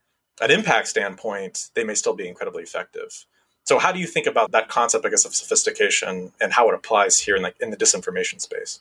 an 0.40 0.52
impact 0.52 0.86
standpoint, 0.86 1.70
they 1.74 1.82
may 1.82 1.94
still 1.96 2.14
be 2.14 2.28
incredibly 2.28 2.62
effective. 2.62 3.26
So, 3.64 3.80
how 3.80 3.90
do 3.90 3.98
you 3.98 4.06
think 4.06 4.28
about 4.28 4.52
that 4.52 4.68
concept, 4.68 5.04
I 5.04 5.08
guess, 5.08 5.24
of 5.24 5.34
sophistication 5.34 6.30
and 6.40 6.52
how 6.52 6.68
it 6.68 6.76
applies 6.76 7.18
here 7.18 7.34
in 7.34 7.42
the, 7.42 7.52
in 7.60 7.70
the 7.70 7.76
disinformation 7.76 8.40
space? 8.40 8.78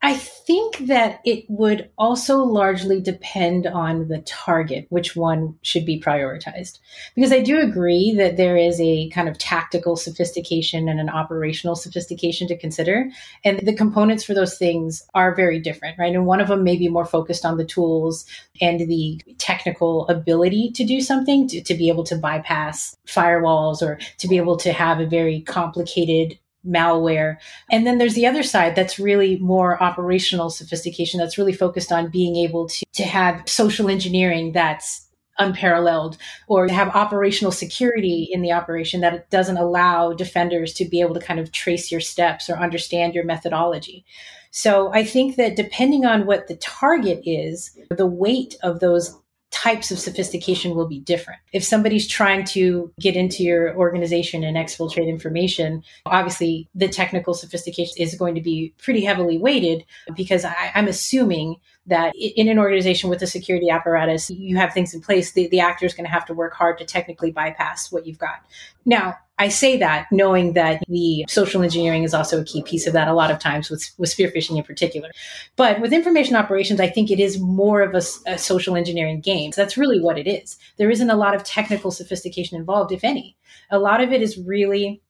I 0.00 0.14
think 0.14 0.78
that 0.86 1.20
it 1.24 1.44
would 1.48 1.90
also 1.98 2.38
largely 2.38 3.00
depend 3.00 3.66
on 3.66 4.06
the 4.06 4.20
target, 4.20 4.86
which 4.90 5.16
one 5.16 5.56
should 5.62 5.84
be 5.84 6.00
prioritized. 6.00 6.78
Because 7.16 7.32
I 7.32 7.40
do 7.40 7.58
agree 7.58 8.14
that 8.16 8.36
there 8.36 8.56
is 8.56 8.80
a 8.80 9.08
kind 9.08 9.28
of 9.28 9.38
tactical 9.38 9.96
sophistication 9.96 10.88
and 10.88 11.00
an 11.00 11.08
operational 11.08 11.74
sophistication 11.74 12.46
to 12.48 12.56
consider. 12.56 13.10
And 13.44 13.58
the 13.60 13.74
components 13.74 14.22
for 14.22 14.34
those 14.34 14.56
things 14.56 15.02
are 15.14 15.34
very 15.34 15.58
different, 15.58 15.98
right? 15.98 16.14
And 16.14 16.26
one 16.26 16.40
of 16.40 16.48
them 16.48 16.62
may 16.62 16.76
be 16.76 16.88
more 16.88 17.06
focused 17.06 17.44
on 17.44 17.56
the 17.56 17.64
tools 17.64 18.24
and 18.60 18.80
the 18.80 19.20
technical 19.38 20.06
ability 20.08 20.70
to 20.76 20.84
do 20.84 21.00
something, 21.00 21.48
to, 21.48 21.60
to 21.62 21.74
be 21.74 21.88
able 21.88 22.04
to 22.04 22.16
bypass 22.16 22.96
firewalls 23.06 23.82
or 23.82 23.98
to 24.18 24.28
be 24.28 24.36
able 24.36 24.56
to 24.58 24.72
have 24.72 25.00
a 25.00 25.06
very 25.06 25.40
complicated 25.40 26.38
malware. 26.68 27.36
And 27.70 27.86
then 27.86 27.98
there's 27.98 28.14
the 28.14 28.26
other 28.26 28.42
side 28.42 28.74
that's 28.74 28.98
really 28.98 29.38
more 29.38 29.82
operational 29.82 30.50
sophistication 30.50 31.18
that's 31.18 31.38
really 31.38 31.52
focused 31.52 31.90
on 31.90 32.10
being 32.10 32.36
able 32.36 32.68
to, 32.68 32.84
to 32.94 33.04
have 33.04 33.48
social 33.48 33.88
engineering 33.88 34.52
that's 34.52 35.08
unparalleled 35.38 36.18
or 36.48 36.68
have 36.68 36.94
operational 36.94 37.52
security 37.52 38.28
in 38.30 38.42
the 38.42 38.52
operation 38.52 39.00
that 39.00 39.14
it 39.14 39.30
doesn't 39.30 39.56
allow 39.56 40.12
defenders 40.12 40.72
to 40.74 40.84
be 40.84 41.00
able 41.00 41.14
to 41.14 41.20
kind 41.20 41.40
of 41.40 41.52
trace 41.52 41.90
your 41.90 42.00
steps 42.00 42.50
or 42.50 42.56
understand 42.58 43.14
your 43.14 43.24
methodology. 43.24 44.04
So 44.50 44.92
I 44.92 45.04
think 45.04 45.36
that 45.36 45.56
depending 45.56 46.04
on 46.04 46.26
what 46.26 46.48
the 46.48 46.56
target 46.56 47.22
is, 47.24 47.78
the 47.90 48.06
weight 48.06 48.56
of 48.62 48.80
those 48.80 49.16
types 49.50 49.90
of 49.90 49.98
sophistication 49.98 50.74
will 50.74 50.86
be 50.86 51.00
different. 51.00 51.40
If 51.52 51.64
somebody's 51.64 52.06
trying 52.06 52.44
to 52.46 52.92
get 53.00 53.16
into 53.16 53.42
your 53.42 53.74
organization 53.76 54.44
and 54.44 54.56
exfiltrate 54.56 55.08
information, 55.08 55.82
obviously 56.06 56.68
the 56.74 56.88
technical 56.88 57.34
sophistication 57.34 57.94
is 57.98 58.14
going 58.14 58.34
to 58.34 58.40
be 58.40 58.74
pretty 58.78 59.04
heavily 59.04 59.38
weighted 59.38 59.84
because 60.14 60.44
I, 60.44 60.70
am 60.74 60.86
assuming 60.86 61.56
that 61.86 62.12
in 62.14 62.48
an 62.48 62.58
organization 62.58 63.08
with 63.08 63.22
a 63.22 63.26
security 63.26 63.70
apparatus, 63.70 64.28
you 64.30 64.56
have 64.58 64.74
things 64.74 64.92
in 64.92 65.00
place. 65.00 65.32
The, 65.32 65.48
the 65.48 65.60
actor 65.60 65.86
is 65.86 65.94
going 65.94 66.04
to 66.04 66.12
have 66.12 66.26
to 66.26 66.34
work 66.34 66.52
hard 66.52 66.76
to 66.78 66.84
technically 66.84 67.30
bypass 67.30 67.90
what 67.90 68.06
you've 68.06 68.18
got. 68.18 68.44
Now, 68.84 69.16
I 69.38 69.48
say 69.48 69.76
that 69.78 70.08
knowing 70.10 70.54
that 70.54 70.82
the 70.88 71.24
social 71.28 71.62
engineering 71.62 72.02
is 72.02 72.12
also 72.12 72.40
a 72.40 72.44
key 72.44 72.62
piece 72.62 72.86
of 72.86 72.92
that 72.92 73.08
a 73.08 73.14
lot 73.14 73.30
of 73.30 73.38
times 73.38 73.70
with, 73.70 73.88
with 73.96 74.10
spear 74.10 74.30
phishing 74.30 74.56
in 74.56 74.64
particular. 74.64 75.10
But 75.56 75.80
with 75.80 75.92
information 75.92 76.34
operations, 76.34 76.80
I 76.80 76.88
think 76.88 77.10
it 77.10 77.20
is 77.20 77.38
more 77.38 77.82
of 77.82 77.94
a, 77.94 78.02
a 78.30 78.38
social 78.38 78.76
engineering 78.76 79.20
game. 79.20 79.52
So 79.52 79.62
that's 79.62 79.76
really 79.76 80.00
what 80.00 80.18
it 80.18 80.26
is. 80.26 80.58
There 80.76 80.90
isn't 80.90 81.10
a 81.10 81.16
lot 81.16 81.34
of 81.34 81.44
technical 81.44 81.90
sophistication 81.90 82.56
involved, 82.56 82.92
if 82.92 83.04
any. 83.04 83.36
A 83.70 83.78
lot 83.78 84.00
of 84.00 84.12
it 84.12 84.22
is 84.22 84.38
really 84.38 85.02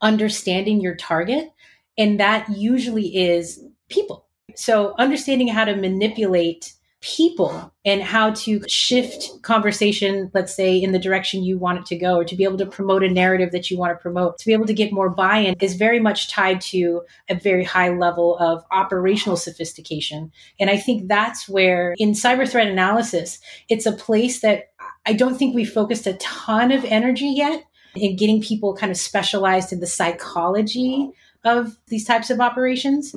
understanding 0.00 0.80
your 0.80 0.94
target. 0.94 1.52
And 1.98 2.20
that 2.20 2.48
usually 2.50 3.16
is 3.16 3.60
people. 3.88 4.26
So 4.54 4.94
understanding 4.98 5.48
how 5.48 5.64
to 5.64 5.74
manipulate 5.74 6.74
people 7.04 7.70
and 7.84 8.02
how 8.02 8.30
to 8.30 8.66
shift 8.66 9.42
conversation, 9.42 10.30
let's 10.32 10.54
say, 10.54 10.78
in 10.78 10.92
the 10.92 10.98
direction 10.98 11.44
you 11.44 11.58
want 11.58 11.78
it 11.78 11.84
to 11.84 11.96
go, 11.96 12.16
or 12.16 12.24
to 12.24 12.34
be 12.34 12.44
able 12.44 12.56
to 12.56 12.64
promote 12.64 13.02
a 13.02 13.10
narrative 13.10 13.52
that 13.52 13.70
you 13.70 13.76
want 13.76 13.92
to 13.92 14.00
promote, 14.00 14.38
to 14.38 14.46
be 14.46 14.54
able 14.54 14.64
to 14.64 14.72
get 14.72 14.90
more 14.90 15.10
buy 15.10 15.36
in 15.36 15.54
is 15.60 15.74
very 15.74 16.00
much 16.00 16.30
tied 16.30 16.62
to 16.62 17.02
a 17.28 17.34
very 17.34 17.62
high 17.62 17.90
level 17.90 18.38
of 18.38 18.64
operational 18.70 19.36
sophistication. 19.36 20.32
And 20.58 20.70
I 20.70 20.78
think 20.78 21.08
that's 21.08 21.46
where, 21.46 21.94
in 21.98 22.12
cyber 22.12 22.48
threat 22.48 22.68
analysis, 22.68 23.38
it's 23.68 23.84
a 23.84 23.92
place 23.92 24.40
that 24.40 24.72
I 25.04 25.12
don't 25.12 25.36
think 25.36 25.54
we 25.54 25.66
focused 25.66 26.06
a 26.06 26.14
ton 26.14 26.72
of 26.72 26.86
energy 26.86 27.26
yet 27.26 27.64
in 27.94 28.16
getting 28.16 28.40
people 28.40 28.74
kind 28.74 28.90
of 28.90 28.96
specialized 28.96 29.72
in 29.72 29.80
the 29.80 29.86
psychology 29.86 31.10
of 31.44 31.76
these 31.88 32.06
types 32.06 32.30
of 32.30 32.40
operations. 32.40 33.14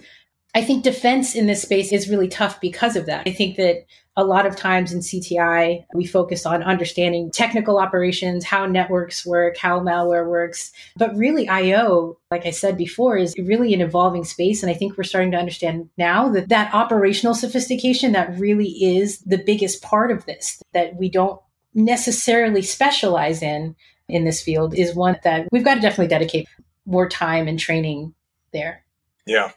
I 0.57 0.63
think 0.63 0.83
defense 0.83 1.35
in 1.35 1.45
this 1.45 1.61
space 1.61 1.91
is 1.91 2.09
really 2.09 2.27
tough 2.27 2.59
because 2.59 2.95
of 2.95 3.05
that. 3.05 3.27
I 3.27 3.31
think 3.31 3.57
that 3.57 3.85
a 4.15 4.23
lot 4.23 4.47
of 4.47 4.55
times 4.55 4.91
in 4.91 5.01
CTI, 5.01 5.85
we 5.93 6.07
focus 6.07 6.47
on 6.47 6.63
understanding 6.63 7.29
technical 7.29 7.77
operations, 7.77 8.43
how 8.43 8.65
networks 8.65 9.23
work, 9.23 9.55
how 9.55 9.79
malware 9.79 10.27
works. 10.27 10.71
But 10.95 11.15
really, 11.15 11.47
IO, 11.47 12.17
like 12.31 12.47
I 12.47 12.49
said 12.49 12.75
before, 12.75 13.17
is 13.17 13.35
really 13.37 13.71
an 13.75 13.81
evolving 13.81 14.23
space. 14.23 14.63
And 14.63 14.71
I 14.71 14.73
think 14.73 14.97
we're 14.97 15.03
starting 15.03 15.29
to 15.33 15.37
understand 15.37 15.91
now 15.95 16.27
that 16.29 16.49
that 16.49 16.73
operational 16.73 17.35
sophistication 17.35 18.13
that 18.13 18.39
really 18.39 18.69
is 18.83 19.19
the 19.19 19.37
biggest 19.37 19.83
part 19.83 20.09
of 20.09 20.25
this, 20.25 20.59
that 20.73 20.95
we 20.95 21.07
don't 21.07 21.39
necessarily 21.75 22.63
specialize 22.63 23.43
in 23.43 23.75
in 24.09 24.25
this 24.25 24.41
field, 24.41 24.73
is 24.73 24.95
one 24.95 25.19
that 25.23 25.47
we've 25.51 25.63
got 25.63 25.75
to 25.75 25.81
definitely 25.81 26.07
dedicate 26.07 26.47
more 26.87 27.07
time 27.07 27.47
and 27.47 27.59
training 27.59 28.15
there. 28.53 28.83
Yeah. 29.27 29.51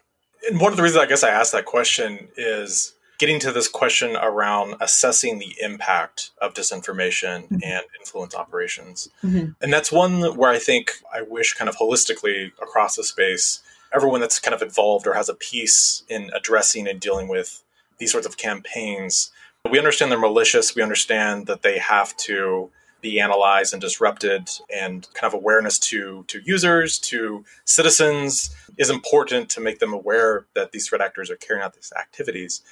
And 0.49 0.61
one 0.61 0.73
of 0.73 0.77
the 0.77 0.83
reasons 0.83 1.03
I 1.03 1.07
guess 1.07 1.25
I 1.25 1.31
asked 1.31 1.53
that 1.53 1.65
question 1.65 2.29
is 2.37 2.95
getting 3.19 3.39
to 3.39 3.53
this 3.53 3.69
question 3.69 4.17
around 4.17 4.77
assessing 4.81 5.39
the 5.39 5.55
impact 5.61 6.31
of 6.41 6.55
disinformation 6.55 7.43
mm-hmm. 7.43 7.59
and 7.63 7.85
influence 7.99 8.35
operations. 8.35 9.11
Mm-hmm. 9.23 9.51
And 9.61 9.73
that's 9.73 9.93
one 9.93 10.23
where 10.37 10.51
I 10.51 10.59
think 10.59 10.93
I 11.15 11.21
wish 11.21 11.53
kind 11.53 11.69
of 11.69 11.77
holistically 11.77 12.53
across 12.63 12.97
the 12.97 13.05
space, 13.05 13.61
everyone 13.95 14.21
that's 14.21 14.39
kind 14.39 14.55
of 14.55 14.63
involved 14.63 15.07
or 15.07 15.13
has 15.13 15.29
a 15.29 15.35
piece 15.35 16.03
in 16.09 16.31
addressing 16.35 16.89
and 16.89 16.99
dealing 16.99 17.29
with 17.29 17.63
these 17.99 18.11
sorts 18.11 18.27
of 18.27 18.39
campaigns, 18.39 19.31
we 19.71 19.77
understand 19.77 20.11
they're 20.11 20.19
malicious. 20.19 20.75
We 20.75 20.83
understand 20.83 21.47
that 21.47 21.61
they 21.61 21.79
have 21.79 22.17
to 22.19 22.71
be 23.01 23.21
analyzed 23.21 23.73
and 23.73 23.81
disrupted 23.81 24.49
and 24.75 25.09
kind 25.15 25.33
of 25.33 25.35
awareness 25.35 25.79
to 25.79 26.25
to 26.29 26.41
users 26.45 26.99
to 26.99 27.45
citizens 27.65 28.55
is 28.77 28.91
important 28.91 29.49
to 29.51 29.61
make 29.61 29.79
them 29.79 29.93
aware 29.93 30.47
that 30.55 30.73
these 30.73 30.89
threat 30.89 31.01
actors 31.01 31.31
are 31.31 31.37
carrying 31.37 31.65
out 31.65 31.75
these 31.75 31.93
activities 31.99 32.63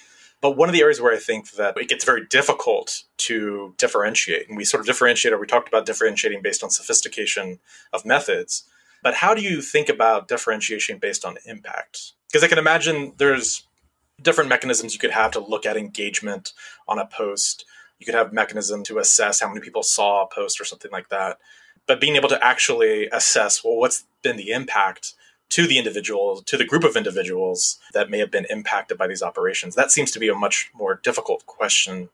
but 0.41 0.57
one 0.57 0.69
of 0.69 0.73
the 0.73 0.83
areas 0.83 1.01
where 1.01 1.13
I 1.13 1.19
think 1.19 1.53
that 1.53 1.77
it 1.77 1.89
gets 1.89 2.05
very 2.05 2.25
difficult 2.25 3.03
to 3.19 3.75
differentiate, 3.77 4.49
and 4.49 4.57
we 4.57 4.65
sort 4.65 4.81
of 4.81 4.87
differentiate, 4.87 5.35
or 5.35 5.39
we 5.39 5.47
talked 5.47 5.69
about 5.69 5.87
differentiating 5.87 6.43
based 6.43 6.63
on 6.63 6.71
sophistication 6.71 7.59
of 7.93 8.05
methods. 8.05 8.65
But 9.03 9.15
how 9.15 9.35
do 9.35 9.43
you 9.43 9.61
think 9.61 9.89
about 9.89 10.29
differentiation 10.29 10.99
based 10.99 11.25
on 11.25 11.39
impact? 11.45 12.13
Because 12.29 12.45
I 12.45 12.49
can 12.49 12.59
imagine 12.59 13.15
there's 13.17 13.67
different 14.23 14.51
mechanisms 14.51 14.93
you 14.93 15.01
could 15.01 15.11
have 15.11 15.31
to 15.33 15.41
look 15.41 15.67
at 15.67 15.77
engagement 15.77 16.53
on 16.87 16.99
a 16.99 17.07
post. 17.07 17.65
You 17.99 18.07
could 18.07 18.15
have 18.15 18.33
mechanism 18.33 18.85
to 18.85 18.99
assess 18.99 19.41
how 19.41 19.49
many 19.49 19.61
people 19.61 19.83
saw 19.83 20.25
a 20.25 20.29
post 20.29 20.61
or 20.61 20.65
something 20.65 20.91
like 20.91 21.09
that. 21.09 21.39
But 21.87 22.01
being 22.01 22.17
able 22.17 22.29
to 22.29 22.45
actually 22.45 23.09
assess, 23.09 23.65
well, 23.65 23.77
what's 23.77 24.05
been 24.23 24.37
the 24.37 24.51
impact 24.51 25.15
to 25.51 25.67
the 25.67 25.79
individual, 25.79 26.43
to 26.43 26.57
the 26.57 26.65
group 26.65 26.85
of 26.85 26.97
individuals 26.97 27.79
that 27.95 28.11
may 28.11 28.19
have 28.19 28.31
been 28.31 28.47
impacted 28.51 28.99
by 28.99 29.07
these 29.07 29.23
operations? 29.23 29.75
That 29.75 29.91
seems 29.91 30.11
to 30.13 30.19
be 30.19 30.29
a 30.29 30.35
much 30.35 30.71
more 30.75 31.01
difficult 31.03 31.47
question 31.47 32.11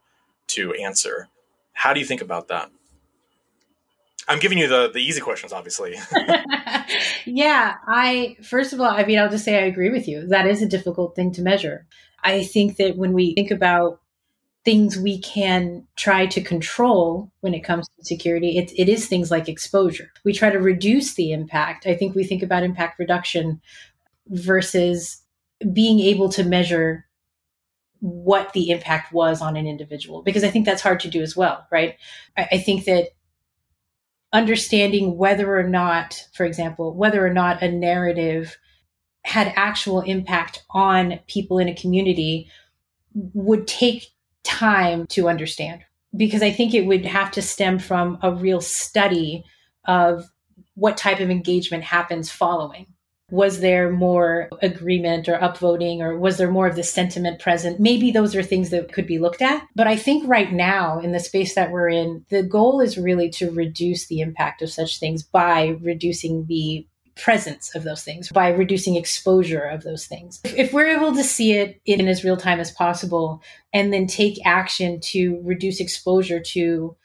to 0.48 0.72
answer. 0.74 1.28
How 1.72 1.92
do 1.92 2.00
you 2.00 2.06
think 2.06 2.22
about 2.22 2.48
that? 2.48 2.70
I'm 4.26 4.38
giving 4.38 4.58
you 4.58 4.68
the, 4.68 4.90
the 4.92 5.00
easy 5.00 5.20
questions, 5.20 5.52
obviously. 5.52 5.96
yeah, 7.24 7.74
I, 7.86 8.36
first 8.42 8.72
of 8.72 8.80
all, 8.80 8.88
I 8.88 9.04
mean, 9.04 9.18
I'll 9.18 9.30
just 9.30 9.44
say 9.44 9.56
I 9.56 9.66
agree 9.66 9.90
with 9.90 10.08
you. 10.08 10.26
That 10.28 10.46
is 10.46 10.62
a 10.62 10.68
difficult 10.68 11.14
thing 11.14 11.32
to 11.32 11.42
measure. 11.42 11.86
I 12.22 12.44
think 12.44 12.76
that 12.76 12.96
when 12.96 13.12
we 13.12 13.34
think 13.34 13.50
about 13.50 14.00
things 14.64 14.98
we 14.98 15.18
can 15.20 15.86
try 15.96 16.26
to 16.26 16.40
control 16.40 17.30
when 17.40 17.52
it 17.52 17.64
comes 17.64 17.86
to 17.86 18.04
security, 18.04 18.56
it, 18.56 18.72
it 18.76 18.88
is 18.88 19.06
things 19.06 19.30
like 19.30 19.48
exposure. 19.48 20.10
We 20.24 20.32
try 20.32 20.50
to 20.50 20.58
reduce 20.58 21.14
the 21.14 21.32
impact. 21.32 21.86
I 21.86 21.94
think 21.94 22.14
we 22.14 22.24
think 22.24 22.42
about 22.42 22.62
impact 22.62 22.98
reduction 22.98 23.60
versus 24.28 25.20
being 25.72 26.00
able 26.00 26.30
to 26.30 26.44
measure 26.44 27.06
what 28.00 28.52
the 28.54 28.70
impact 28.70 29.12
was 29.12 29.42
on 29.42 29.56
an 29.56 29.66
individual, 29.66 30.22
because 30.22 30.44
I 30.44 30.50
think 30.50 30.66
that's 30.66 30.82
hard 30.82 31.00
to 31.00 31.10
do 31.10 31.22
as 31.22 31.36
well, 31.36 31.66
right? 31.70 31.96
I, 32.36 32.48
I 32.52 32.58
think 32.58 32.84
that 32.84 33.08
understanding 34.32 35.16
whether 35.16 35.56
or 35.56 35.62
not, 35.62 36.26
for 36.34 36.44
example, 36.44 36.94
whether 36.94 37.24
or 37.24 37.32
not 37.32 37.62
a 37.62 37.70
narrative 37.70 38.56
had 39.24 39.52
actual 39.56 40.00
impact 40.00 40.64
on 40.70 41.20
people 41.28 41.58
in 41.58 41.68
a 41.68 41.74
community 41.74 42.50
would 43.14 43.66
take 43.66 44.08
time 44.44 45.06
to 45.08 45.28
understand 45.28 45.82
because 46.16 46.42
I 46.42 46.50
think 46.50 46.74
it 46.74 46.86
would 46.86 47.04
have 47.04 47.30
to 47.32 47.42
stem 47.42 47.78
from 47.78 48.18
a 48.22 48.32
real 48.32 48.60
study 48.60 49.44
of 49.86 50.30
what 50.74 50.96
type 50.96 51.20
of 51.20 51.30
engagement 51.30 51.84
happens 51.84 52.30
following. 52.30 52.86
Was 53.30 53.60
there 53.60 53.90
more 53.90 54.48
agreement 54.60 55.28
or 55.28 55.38
upvoting, 55.38 56.00
or 56.00 56.18
was 56.18 56.36
there 56.36 56.50
more 56.50 56.66
of 56.66 56.76
the 56.76 56.82
sentiment 56.82 57.40
present? 57.40 57.80
Maybe 57.80 58.10
those 58.10 58.36
are 58.36 58.42
things 58.42 58.70
that 58.70 58.92
could 58.92 59.06
be 59.06 59.18
looked 59.18 59.40
at. 59.40 59.66
But 59.74 59.86
I 59.86 59.96
think 59.96 60.28
right 60.28 60.52
now, 60.52 61.00
in 61.00 61.12
the 61.12 61.20
space 61.20 61.54
that 61.54 61.70
we're 61.70 61.88
in, 61.88 62.24
the 62.28 62.42
goal 62.42 62.80
is 62.80 62.98
really 62.98 63.30
to 63.30 63.50
reduce 63.50 64.06
the 64.06 64.20
impact 64.20 64.62
of 64.62 64.70
such 64.70 65.00
things 65.00 65.22
by 65.22 65.78
reducing 65.80 66.46
the 66.46 66.86
presence 67.16 67.74
of 67.74 67.84
those 67.84 68.02
things 68.02 68.30
by 68.30 68.48
reducing 68.48 68.96
exposure 68.96 69.62
of 69.62 69.82
those 69.84 70.06
things. 70.06 70.40
If, 70.44 70.72
we're 70.72 70.88
able 70.88 71.14
to 71.14 71.22
see 71.22 71.52
it 71.52 71.80
in 71.86 72.08
as 72.08 72.24
real 72.24 72.36
time 72.36 72.60
as 72.60 72.72
possible 72.72 73.42
and 73.72 73.92
then 73.92 74.06
take 74.06 74.44
action 74.44 75.00
to 75.00 75.40
reduce 75.44 75.80
exposure 75.80 76.40
to 76.40 76.96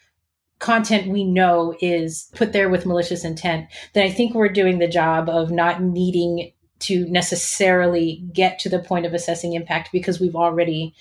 content 0.58 1.08
we 1.08 1.24
know 1.24 1.76
is 1.80 2.30
put 2.36 2.54
there 2.54 2.70
with 2.70 2.86
malicious 2.86 3.24
intent, 3.24 3.68
then 3.94 4.06
I 4.06 4.12
think 4.12 4.34
we're 4.34 4.50
doing 4.50 4.80
the 4.80 4.88
job 4.88 5.30
of 5.30 5.52
not 5.52 5.82
needing 5.82 6.52
to 6.80 7.06
necessarily 7.08 8.24
get 8.34 8.60
to 8.60 8.70
the 8.70 8.80
point 8.80 9.06
of 9.06 9.14
assessing 9.14 9.54
impact 9.54 9.90
because 9.92 10.20
we've 10.20 10.36
already 10.36 10.96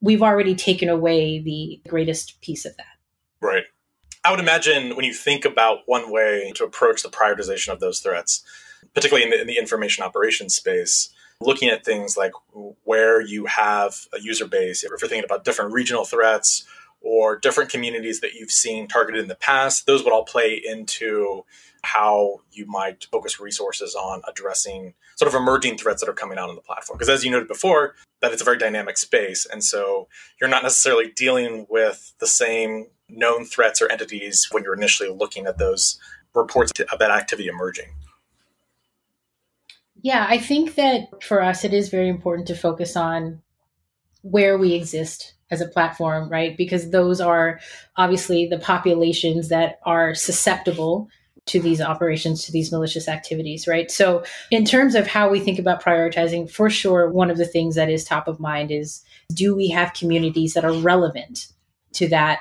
we've 0.00 0.22
already 0.22 0.54
taken 0.54 0.88
away 0.88 1.40
the 1.40 1.80
greatest 1.88 2.40
piece 2.40 2.64
of 2.64 2.76
that. 2.76 2.86
Right. 3.40 3.64
I 4.24 4.30
would 4.30 4.40
imagine 4.40 4.96
when 4.96 5.04
you 5.04 5.14
think 5.14 5.44
about 5.44 5.80
one 5.86 6.10
way 6.10 6.52
to 6.56 6.64
approach 6.64 7.02
the 7.02 7.08
prioritization 7.08 7.72
of 7.72 7.80
those 7.80 8.00
threats, 8.00 8.44
particularly 8.94 9.24
in 9.24 9.30
the, 9.30 9.40
in 9.40 9.46
the 9.46 9.56
information 9.56 10.04
operations 10.04 10.54
space, 10.54 11.10
looking 11.40 11.70
at 11.70 11.84
things 11.84 12.16
like 12.16 12.32
where 12.84 13.20
you 13.20 13.46
have 13.46 14.06
a 14.12 14.20
user 14.20 14.46
base, 14.46 14.84
if 14.84 14.90
you're 14.90 14.98
thinking 14.98 15.24
about 15.24 15.44
different 15.44 15.72
regional 15.72 16.04
threats 16.04 16.66
or 17.00 17.38
different 17.38 17.70
communities 17.70 18.20
that 18.20 18.34
you've 18.34 18.50
seen 18.50 18.86
targeted 18.86 19.22
in 19.22 19.28
the 19.28 19.34
past, 19.34 19.86
those 19.86 20.04
would 20.04 20.12
all 20.12 20.24
play 20.24 20.60
into 20.62 21.44
how 21.82 22.42
you 22.52 22.66
might 22.66 23.06
focus 23.10 23.40
resources 23.40 23.94
on 23.94 24.20
addressing 24.28 24.92
sort 25.16 25.34
of 25.34 25.34
emerging 25.34 25.78
threats 25.78 26.02
that 26.02 26.10
are 26.10 26.14
coming 26.14 26.36
out 26.36 26.50
on 26.50 26.56
the 26.56 26.60
platform. 26.60 26.98
Because 26.98 27.08
as 27.08 27.24
you 27.24 27.30
noted 27.30 27.48
before, 27.48 27.94
that 28.20 28.32
it's 28.32 28.42
a 28.42 28.44
very 28.44 28.58
dynamic 28.58 28.98
space. 28.98 29.46
And 29.46 29.64
so 29.64 30.08
you're 30.38 30.50
not 30.50 30.62
necessarily 30.62 31.10
dealing 31.10 31.66
with 31.70 32.12
the 32.18 32.26
same 32.26 32.88
known 33.12 33.44
threats 33.44 33.80
or 33.80 33.90
entities 33.90 34.48
when 34.50 34.62
you're 34.62 34.74
initially 34.74 35.10
looking 35.10 35.46
at 35.46 35.58
those 35.58 35.98
reports 36.34 36.72
of 36.92 36.98
that 36.98 37.10
activity 37.10 37.48
emerging? 37.48 37.86
Yeah, 40.02 40.26
I 40.28 40.38
think 40.38 40.76
that 40.76 41.22
for 41.22 41.42
us, 41.42 41.64
it 41.64 41.74
is 41.74 41.90
very 41.90 42.08
important 42.08 42.48
to 42.48 42.54
focus 42.54 42.96
on 42.96 43.42
where 44.22 44.56
we 44.56 44.74
exist 44.74 45.34
as 45.50 45.60
a 45.60 45.68
platform, 45.68 46.28
right? 46.30 46.56
Because 46.56 46.90
those 46.90 47.20
are 47.20 47.60
obviously 47.96 48.46
the 48.46 48.58
populations 48.58 49.48
that 49.48 49.80
are 49.84 50.14
susceptible 50.14 51.08
to 51.46 51.60
these 51.60 51.80
operations, 51.80 52.44
to 52.44 52.52
these 52.52 52.70
malicious 52.70 53.08
activities, 53.08 53.66
right? 53.66 53.90
So, 53.90 54.24
in 54.50 54.64
terms 54.64 54.94
of 54.94 55.06
how 55.06 55.28
we 55.28 55.40
think 55.40 55.58
about 55.58 55.82
prioritizing, 55.82 56.50
for 56.50 56.70
sure, 56.70 57.10
one 57.10 57.30
of 57.30 57.38
the 57.38 57.46
things 57.46 57.74
that 57.74 57.90
is 57.90 58.04
top 58.04 58.28
of 58.28 58.40
mind 58.40 58.70
is 58.70 59.02
do 59.32 59.56
we 59.56 59.68
have 59.68 59.94
communities 59.94 60.54
that 60.54 60.64
are 60.64 60.72
relevant 60.72 61.48
to 61.94 62.08
that 62.08 62.40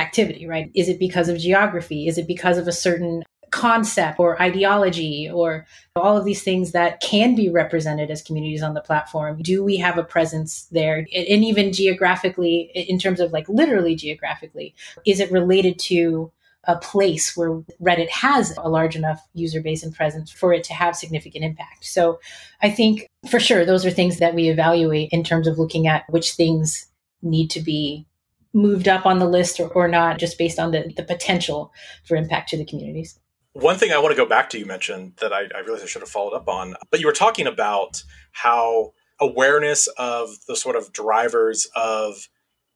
activity, 0.00 0.46
right? 0.46 0.70
Is 0.74 0.88
it 0.88 0.98
because 0.98 1.28
of 1.28 1.38
geography? 1.38 2.08
Is 2.08 2.18
it 2.18 2.26
because 2.26 2.58
of 2.58 2.66
a 2.66 2.72
certain 2.72 3.22
concept 3.50 4.20
or 4.20 4.40
ideology 4.40 5.28
or 5.28 5.66
all 5.96 6.16
of 6.16 6.24
these 6.24 6.42
things 6.42 6.72
that 6.72 7.00
can 7.00 7.34
be 7.34 7.48
represented 7.48 8.10
as 8.10 8.22
communities 8.22 8.62
on 8.62 8.74
the 8.74 8.80
platform? 8.80 9.40
Do 9.42 9.62
we 9.64 9.76
have 9.76 9.98
a 9.98 10.04
presence 10.04 10.66
there? 10.70 10.98
And 10.98 11.44
even 11.44 11.72
geographically, 11.72 12.70
in 12.74 12.98
terms 12.98 13.20
of 13.20 13.32
like 13.32 13.48
literally 13.48 13.96
geographically, 13.96 14.74
is 15.04 15.20
it 15.20 15.32
related 15.32 15.78
to 15.80 16.32
a 16.64 16.76
place 16.76 17.36
where 17.36 17.62
Reddit 17.80 18.10
has 18.10 18.54
a 18.58 18.68
large 18.68 18.94
enough 18.94 19.26
user 19.34 19.62
base 19.62 19.82
and 19.82 19.94
presence 19.94 20.30
for 20.30 20.52
it 20.52 20.62
to 20.64 20.74
have 20.74 20.94
significant 20.94 21.44
impact. 21.44 21.86
So 21.86 22.20
I 22.62 22.70
think 22.70 23.06
for 23.30 23.40
sure 23.40 23.64
those 23.64 23.86
are 23.86 23.90
things 23.90 24.18
that 24.18 24.34
we 24.34 24.50
evaluate 24.50 25.08
in 25.10 25.24
terms 25.24 25.48
of 25.48 25.58
looking 25.58 25.86
at 25.86 26.04
which 26.10 26.32
things 26.32 26.86
need 27.22 27.48
to 27.52 27.60
be 27.60 28.06
moved 28.52 28.88
up 28.88 29.06
on 29.06 29.18
the 29.18 29.28
list 29.28 29.60
or, 29.60 29.68
or 29.68 29.88
not, 29.88 30.18
just 30.18 30.38
based 30.38 30.58
on 30.58 30.70
the, 30.70 30.92
the 30.96 31.04
potential 31.04 31.72
for 32.04 32.16
impact 32.16 32.50
to 32.50 32.56
the 32.56 32.64
communities. 32.64 33.18
One 33.52 33.76
thing 33.76 33.92
I 33.92 33.98
want 33.98 34.12
to 34.12 34.16
go 34.16 34.28
back 34.28 34.50
to 34.50 34.58
you 34.58 34.66
mentioned 34.66 35.14
that 35.20 35.32
I, 35.32 35.42
I 35.54 35.60
realized 35.60 35.84
I 35.84 35.86
should 35.86 36.02
have 36.02 36.08
followed 36.08 36.34
up 36.34 36.48
on, 36.48 36.74
but 36.90 37.00
you 37.00 37.06
were 37.06 37.12
talking 37.12 37.46
about 37.46 38.02
how 38.32 38.92
awareness 39.20 39.86
of 39.98 40.30
the 40.46 40.56
sort 40.56 40.76
of 40.76 40.92
drivers 40.92 41.68
of 41.74 42.28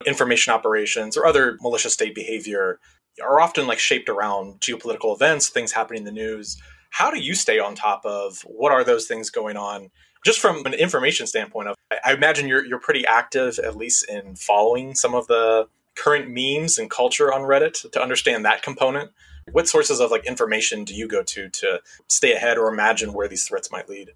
information 0.04 0.52
operations 0.52 1.16
or 1.16 1.26
other 1.26 1.56
malicious 1.60 1.94
state 1.94 2.14
behavior 2.14 2.80
are 3.22 3.40
often 3.40 3.66
like 3.66 3.78
shaped 3.78 4.08
around 4.08 4.60
geopolitical 4.60 5.14
events, 5.14 5.48
things 5.48 5.72
happening 5.72 6.00
in 6.00 6.04
the 6.04 6.12
news. 6.12 6.60
How 6.90 7.10
do 7.10 7.20
you 7.20 7.34
stay 7.34 7.58
on 7.58 7.74
top 7.74 8.04
of 8.04 8.40
what 8.42 8.72
are 8.72 8.84
those 8.84 9.06
things 9.06 9.30
going 9.30 9.56
on 9.56 9.90
just 10.24 10.40
from 10.40 10.64
an 10.66 10.74
information 10.74 11.26
standpoint 11.26 11.68
of 11.68 11.76
I 12.04 12.12
imagine 12.12 12.48
you're 12.48 12.64
you're 12.64 12.80
pretty 12.80 13.06
active 13.06 13.58
at 13.58 13.76
least 13.76 14.08
in 14.08 14.36
following 14.36 14.94
some 14.94 15.14
of 15.14 15.26
the 15.26 15.68
current 15.96 16.28
memes 16.28 16.78
and 16.78 16.90
culture 16.90 17.32
on 17.32 17.42
Reddit 17.42 17.90
to 17.90 18.02
understand 18.02 18.44
that 18.44 18.62
component. 18.62 19.10
What 19.52 19.68
sources 19.68 20.00
of 20.00 20.10
like 20.10 20.26
information 20.26 20.84
do 20.84 20.94
you 20.94 21.06
go 21.06 21.22
to 21.22 21.48
to 21.48 21.80
stay 22.08 22.32
ahead 22.32 22.58
or 22.58 22.68
imagine 22.68 23.12
where 23.12 23.28
these 23.28 23.46
threats 23.46 23.70
might 23.70 23.88
lead? 23.88 24.12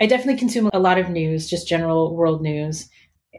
I 0.00 0.06
definitely 0.06 0.38
consume 0.38 0.70
a 0.72 0.78
lot 0.78 0.98
of 0.98 1.10
news, 1.10 1.50
just 1.50 1.68
general 1.68 2.14
world 2.14 2.40
news. 2.40 2.88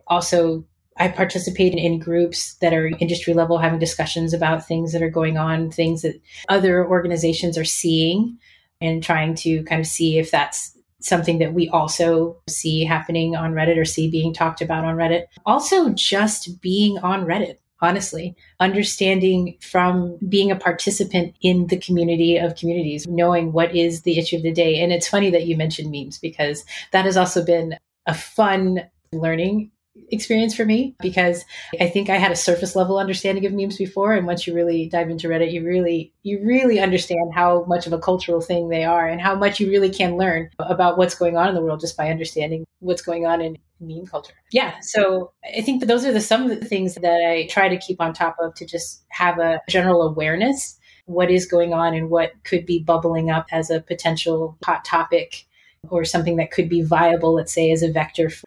Also, 0.08 0.66
I 0.98 1.08
participate 1.08 1.74
in 1.74 2.00
groups 2.00 2.56
that 2.56 2.74
are 2.74 2.88
industry 3.00 3.34
level 3.34 3.58
having 3.58 3.80
discussions 3.80 4.34
about 4.34 4.68
things 4.68 4.92
that 4.92 5.02
are 5.02 5.10
going 5.10 5.38
on, 5.38 5.72
things 5.72 6.02
that 6.02 6.22
other 6.50 6.86
organizations 6.86 7.58
are 7.58 7.64
seeing 7.64 8.38
and 8.82 9.02
trying 9.02 9.36
to 9.36 9.64
kind 9.64 9.80
of 9.80 9.88
see 9.88 10.20
if 10.20 10.32
that's 10.32 10.78
something 11.02 11.40
that 11.40 11.54
we 11.54 11.70
also 11.70 12.38
see 12.48 12.84
happening 12.84 13.36
on 13.36 13.54
Reddit 13.54 13.78
or 13.78 13.86
see 13.86 14.10
being 14.10 14.34
talked 14.34 14.62
about 14.62 14.86
on 14.86 14.96
Reddit. 14.96 15.26
Also, 15.46 15.90
just 15.90 16.62
being 16.62 16.98
on 17.00 17.26
Reddit, 17.26 17.58
honestly, 17.82 18.36
understanding 18.60 19.58
from 19.62 20.18
being 20.28 20.52
a 20.52 20.56
participant 20.56 21.36
in 21.42 21.68
the 21.68 21.78
community 21.78 22.38
of 22.38 22.56
communities, 22.56 23.08
knowing 23.08 23.54
what 23.54 23.76
is 23.76 24.02
the 24.02 24.18
issue 24.18 24.38
of 24.38 24.44
the 24.44 24.52
day. 24.52 24.82
And 24.82 24.92
it's 24.92 25.08
funny 25.08 25.30
that 25.32 25.46
you 25.46 25.56
mentioned 25.56 25.92
memes 25.92 26.18
because 26.18 26.66
that 26.92 27.06
has 27.06 27.18
also 27.18 27.44
been 27.44 27.78
a 28.06 28.14
fun 28.14 28.82
learning 29.12 29.72
experience 30.12 30.56
for 30.56 30.66
me 30.66 30.96
because 31.00 31.46
I 31.80 31.88
think 31.88 32.10
I 32.10 32.18
had 32.18 32.32
a 32.32 32.36
surface 32.36 32.76
level 32.76 32.98
understanding 32.98 33.46
of 33.46 33.54
memes 33.54 33.78
before 33.78 34.14
and 34.14 34.26
once 34.26 34.48
you 34.48 34.54
really 34.54 34.88
dive 34.88 35.10
into 35.10 35.28
Reddit 35.28 35.52
you 35.52 35.66
really 35.66 36.14
you 36.24 36.42
really 36.44 36.80
understand 36.80 37.34
how 37.34 37.64
much 37.66 37.88
of 37.88 37.94
a 37.94 38.00
cultural 38.00 38.42
thing 38.42 38.70
they 38.70 38.84
are 38.84 39.08
and 39.08 39.22
how 39.22 39.36
much 39.36 39.60
you 39.60 39.70
really 39.70 39.90
can 39.90 40.18
learn 40.18 40.50
about 40.60 40.98
what's 40.98 41.16
going 41.16 41.38
on 41.38 41.50
in 41.50 41.56
the 41.56 41.62
world 41.62 41.80
just 41.80 41.98
by 41.98 42.10
understanding 42.10 42.66
what's 42.80 43.02
going 43.02 43.26
on 43.26 43.42
in 43.42 43.58
meme 43.80 44.06
culture. 44.06 44.34
Yeah, 44.52 44.76
so 44.82 45.32
I 45.58 45.62
think 45.62 45.86
those 45.86 46.06
are 46.06 46.12
the 46.12 46.22
some 46.22 46.50
of 46.50 46.60
the 46.60 46.66
things 46.66 46.96
that 46.96 47.26
I 47.26 47.48
try 47.48 47.70
to 47.70 47.78
keep 47.78 48.02
on 48.02 48.14
top 48.14 48.36
of 48.42 48.54
to 48.56 48.66
just 48.66 49.04
have 49.10 49.40
a 49.40 49.62
general 49.70 50.02
awareness 50.02 50.78
what 51.10 51.32
is 51.32 51.48
going 51.48 51.74
on 51.74 51.96
and 51.96 52.10
what 52.10 52.34
could 52.44 52.66
be 52.66 52.84
bubbling 52.84 53.32
up 53.32 53.48
as 53.52 53.72
a 53.72 53.82
potential 53.82 54.56
hot 54.64 54.86
topic 54.86 55.48
or 55.90 56.06
something 56.06 56.36
that 56.36 56.52
could 56.52 56.70
be 56.70 56.82
viable, 56.82 57.34
let's 57.34 57.54
say, 57.54 57.72
as 57.72 57.82
a 57.82 57.92
vector 57.92 58.30
for 58.30 58.46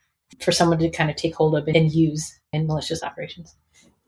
someone 0.53 0.79
to 0.79 0.91
kind 0.91 1.11
of 1.11 1.17
take 1.17 1.35
hold 1.35 1.57
of 1.57 1.69
and 1.69 1.93
use 1.93 2.39
in 2.53 2.67
malicious 2.67 3.03
operations. 3.03 3.57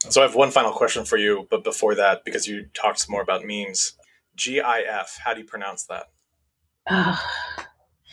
So 0.09 0.21
I 0.21 0.25
have 0.25 0.35
one 0.35 0.51
final 0.51 0.71
question 0.71 1.05
for 1.05 1.17
you, 1.17 1.47
but 1.49 1.63
before 1.63 1.95
that, 1.95 2.25
because 2.25 2.47
you 2.47 2.67
talked 2.73 3.09
more 3.09 3.21
about 3.21 3.43
memes, 3.43 3.93
GIF, 4.35 5.17
how 5.23 5.33
do 5.33 5.41
you 5.41 5.45
pronounce 5.45 5.85
that? 5.85 6.05
Uh, 6.87 7.17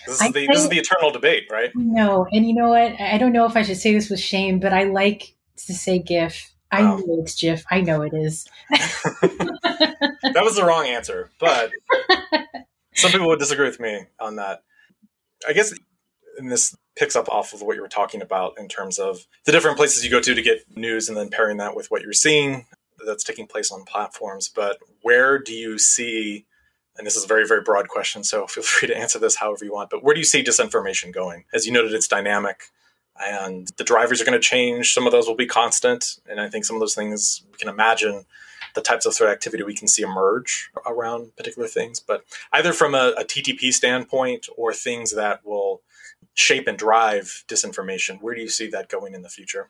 this, 0.06 0.22
is 0.22 0.32
the, 0.32 0.46
this 0.46 0.60
is 0.60 0.68
the 0.68 0.78
eternal 0.78 1.10
debate, 1.10 1.44
right? 1.50 1.70
No, 1.74 2.26
and 2.32 2.46
you 2.46 2.54
know 2.54 2.70
what? 2.70 2.98
I 3.00 3.18
don't 3.18 3.32
know 3.32 3.44
if 3.44 3.56
I 3.56 3.62
should 3.62 3.76
say 3.76 3.92
this 3.92 4.08
with 4.08 4.20
shame, 4.20 4.58
but 4.58 4.72
I 4.72 4.84
like 4.84 5.34
to 5.66 5.74
say 5.74 5.98
GIF. 5.98 6.52
I 6.70 6.82
know 6.82 7.04
it's 7.20 7.38
GIF. 7.38 7.64
I 7.70 7.82
know 7.82 8.00
it 8.00 8.14
is. 8.14 8.46
that 8.70 10.40
was 10.42 10.56
the 10.56 10.64
wrong 10.64 10.86
answer, 10.86 11.30
but 11.38 11.70
some 12.94 13.10
people 13.10 13.28
would 13.28 13.38
disagree 13.38 13.66
with 13.66 13.78
me 13.78 14.06
on 14.18 14.36
that. 14.36 14.62
I 15.46 15.52
guess 15.52 15.74
in 16.38 16.48
this 16.48 16.74
picks 16.96 17.16
up 17.16 17.28
off 17.28 17.52
of 17.52 17.62
what 17.62 17.76
you 17.76 17.82
were 17.82 17.88
talking 17.88 18.22
about 18.22 18.54
in 18.58 18.68
terms 18.68 18.98
of 18.98 19.26
the 19.46 19.52
different 19.52 19.76
places 19.76 20.04
you 20.04 20.10
go 20.10 20.20
to 20.20 20.34
to 20.34 20.42
get 20.42 20.64
news 20.76 21.08
and 21.08 21.16
then 21.16 21.30
pairing 21.30 21.56
that 21.56 21.74
with 21.74 21.90
what 21.90 22.02
you're 22.02 22.12
seeing 22.12 22.66
that's 23.06 23.24
taking 23.24 23.46
place 23.46 23.72
on 23.72 23.84
platforms. 23.84 24.48
But 24.48 24.78
where 25.02 25.38
do 25.38 25.54
you 25.54 25.78
see, 25.78 26.46
and 26.96 27.06
this 27.06 27.16
is 27.16 27.24
a 27.24 27.28
very, 27.28 27.46
very 27.46 27.62
broad 27.62 27.88
question, 27.88 28.24
so 28.24 28.46
feel 28.48 28.62
free 28.64 28.88
to 28.88 28.96
answer 28.96 29.18
this 29.18 29.36
however 29.36 29.64
you 29.64 29.72
want, 29.72 29.90
but 29.90 30.02
where 30.02 30.14
do 30.14 30.20
you 30.20 30.26
see 30.26 30.42
disinformation 30.42 31.12
going? 31.12 31.44
As 31.52 31.66
you 31.66 31.72
noted, 31.72 31.92
it's 31.92 32.08
dynamic 32.08 32.64
and 33.20 33.68
the 33.76 33.84
drivers 33.84 34.20
are 34.20 34.24
going 34.24 34.40
to 34.40 34.46
change. 34.46 34.94
Some 34.94 35.06
of 35.06 35.12
those 35.12 35.26
will 35.26 35.36
be 35.36 35.46
constant. 35.46 36.18
And 36.28 36.40
I 36.40 36.48
think 36.48 36.64
some 36.64 36.76
of 36.76 36.80
those 36.80 36.94
things 36.94 37.42
we 37.50 37.58
can 37.58 37.68
imagine 37.68 38.24
the 38.74 38.80
types 38.80 39.04
of 39.04 39.14
threat 39.14 39.30
activity 39.30 39.62
we 39.62 39.74
can 39.74 39.88
see 39.88 40.02
emerge 40.02 40.70
around 40.86 41.36
particular 41.36 41.68
things. 41.68 42.00
But 42.00 42.24
either 42.52 42.72
from 42.72 42.94
a, 42.94 43.12
a 43.18 43.24
TTP 43.24 43.72
standpoint 43.72 44.46
or 44.56 44.72
things 44.72 45.14
that 45.14 45.44
will 45.44 45.82
shape 46.34 46.66
and 46.66 46.78
drive 46.78 47.44
disinformation. 47.48 48.20
Where 48.20 48.34
do 48.34 48.40
you 48.40 48.48
see 48.48 48.68
that 48.68 48.88
going 48.88 49.14
in 49.14 49.22
the 49.22 49.28
future? 49.28 49.68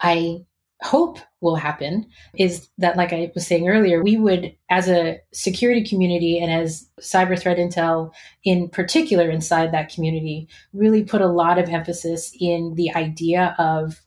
I 0.00 0.44
hope 0.82 1.18
will 1.40 1.56
happen 1.56 2.06
is 2.36 2.68
that, 2.78 2.96
like 2.96 3.12
I 3.12 3.30
was 3.34 3.46
saying 3.46 3.68
earlier, 3.68 4.02
we 4.02 4.16
would, 4.16 4.56
as 4.70 4.88
a 4.88 5.18
security 5.32 5.84
community 5.84 6.38
and 6.38 6.50
as 6.50 6.88
cyber 7.00 7.38
threat 7.38 7.58
intel 7.58 8.12
in 8.44 8.68
particular 8.68 9.28
inside 9.28 9.72
that 9.72 9.92
community, 9.92 10.48
really 10.72 11.04
put 11.04 11.20
a 11.20 11.26
lot 11.26 11.58
of 11.58 11.68
emphasis 11.68 12.34
in 12.38 12.74
the 12.76 12.94
idea 12.94 13.54
of 13.58 14.00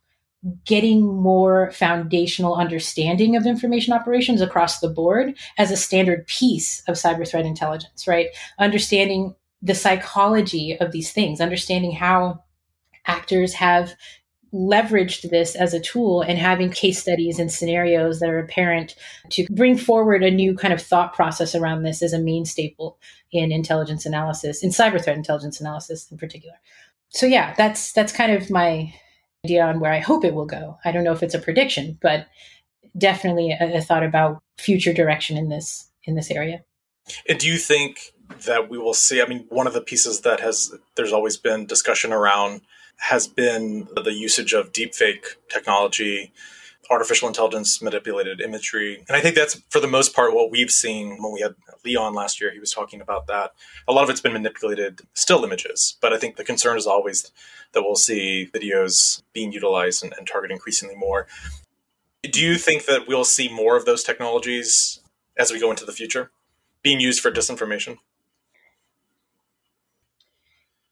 getting 0.66 1.06
more 1.06 1.72
foundational 1.72 2.56
understanding 2.56 3.36
of 3.36 3.46
information 3.46 3.94
operations 3.94 4.42
across 4.42 4.80
the 4.80 4.90
board 4.90 5.38
as 5.58 5.72
a 5.72 5.78
standard 5.78 6.28
piece 6.28 6.84
of 6.88 6.96
cyber 6.96 7.28
threat 7.28 7.46
intelligence, 7.46 8.08
right? 8.08 8.28
Understanding 8.60 9.36
the 9.64 9.74
psychology 9.74 10.78
of 10.80 10.92
these 10.92 11.12
things, 11.12 11.40
understanding 11.40 11.94
how 11.94 12.44
actors 13.06 13.54
have 13.54 13.96
leveraged 14.54 15.30
this 15.32 15.56
as 15.56 15.74
a 15.74 15.80
tool 15.80 16.22
and 16.22 16.38
having 16.38 16.70
case 16.70 17.02
studies 17.02 17.40
and 17.40 17.52
scenarios 17.52 18.20
that 18.20 18.30
are 18.30 18.38
apparent 18.38 18.96
to 19.30 19.48
bring 19.50 19.76
forward 19.76 20.24
a 20.24 20.30
new 20.30 20.56
kind 20.56 20.74
of 20.74 20.82
thought 20.82 21.14
process 21.14 21.56
around 21.56 21.82
this 21.82 22.04
as 22.04 22.14
a 22.14 22.20
main 22.20 22.46
staple 22.46 23.00
in 23.32 23.52
intelligence 23.52 24.06
analysis, 24.06 24.64
in 24.64 24.70
cyber 24.70 25.04
threat 25.04 25.18
intelligence 25.18 25.60
analysis 25.60 26.12
in 26.12 26.18
particular. 26.18 26.56
So 27.10 27.26
yeah, 27.26 27.56
that's 27.58 27.94
that's 27.94 28.14
kind 28.14 28.32
of 28.32 28.52
my 28.52 28.94
idea 29.44 29.66
on 29.66 29.80
where 29.80 29.92
I 29.92 30.00
hope 30.00 30.24
it 30.24 30.36
will 30.36 30.46
go. 30.46 30.78
I 30.86 30.92
don't 30.92 31.04
know 31.04 31.14
if 31.14 31.24
it's 31.24 31.34
a 31.34 31.40
prediction, 31.40 31.98
but 32.02 32.28
definitely 32.96 33.52
a, 33.60 33.78
a 33.78 33.82
thought 33.82 34.04
about 34.04 34.42
future 34.58 34.94
direction 34.94 35.36
in 35.36 35.50
this 35.50 35.90
in 36.04 36.16
this 36.16 36.30
area. 36.30 36.64
And 37.28 37.40
do 37.40 37.48
you 37.48 37.58
think 37.58 38.13
that 38.46 38.70
we 38.70 38.78
will 38.78 38.94
see. 38.94 39.22
I 39.22 39.26
mean, 39.26 39.46
one 39.50 39.68
of 39.68 39.74
the 39.74 39.82
pieces 39.82 40.22
that 40.22 40.40
has 40.40 40.74
there's 40.96 41.14
always 41.14 41.38
been 41.38 41.66
discussion 41.66 42.12
around 42.12 42.62
has 42.98 43.28
been 43.28 43.88
the 44.02 44.14
usage 44.14 44.54
of 44.54 44.72
deepfake 44.72 45.36
technology, 45.50 46.32
artificial 46.90 47.28
intelligence 47.28 47.82
manipulated 47.82 48.42
imagery. 48.42 49.04
And 49.08 49.18
I 49.18 49.22
think 49.22 49.36
that's 49.36 49.62
for 49.70 49.80
the 49.80 49.88
most 49.88 50.16
part 50.16 50.34
what 50.34 50.52
we've 50.52 50.72
seen 50.72 51.22
when 51.22 51.34
we 51.34 51.42
had 51.42 51.56
Leon 51.84 52.14
last 52.14 52.40
year. 52.40 52.52
He 52.52 52.60
was 52.60 52.72
talking 52.72 53.02
about 53.02 53.28
that. 53.28 53.52
A 53.88 53.94
lot 53.94 54.04
of 54.04 54.10
it's 54.10 54.22
been 54.22 54.34
manipulated 54.34 55.02
still 55.14 55.44
images, 55.44 55.98
but 56.02 56.14
I 56.14 56.18
think 56.18 56.36
the 56.36 56.44
concern 56.44 56.78
is 56.78 56.88
always 56.88 57.32
that 57.74 57.84
we'll 57.84 57.96
see 57.96 58.50
videos 58.54 59.24
being 59.34 59.52
utilized 59.52 60.04
and, 60.04 60.14
and 60.18 60.28
targeted 60.28 60.54
increasingly 60.54 60.96
more. 60.96 61.28
Do 62.22 62.42
you 62.42 62.58
think 62.58 62.86
that 62.86 63.08
we'll 63.08 63.26
see 63.26 63.54
more 63.54 63.76
of 63.76 63.86
those 63.86 64.04
technologies 64.04 65.02
as 65.38 65.52
we 65.52 65.60
go 65.60 65.72
into 65.72 65.86
the 65.86 65.92
future 65.92 66.32
being 66.82 67.00
used 67.00 67.20
for 67.20 67.32
disinformation? 67.32 67.98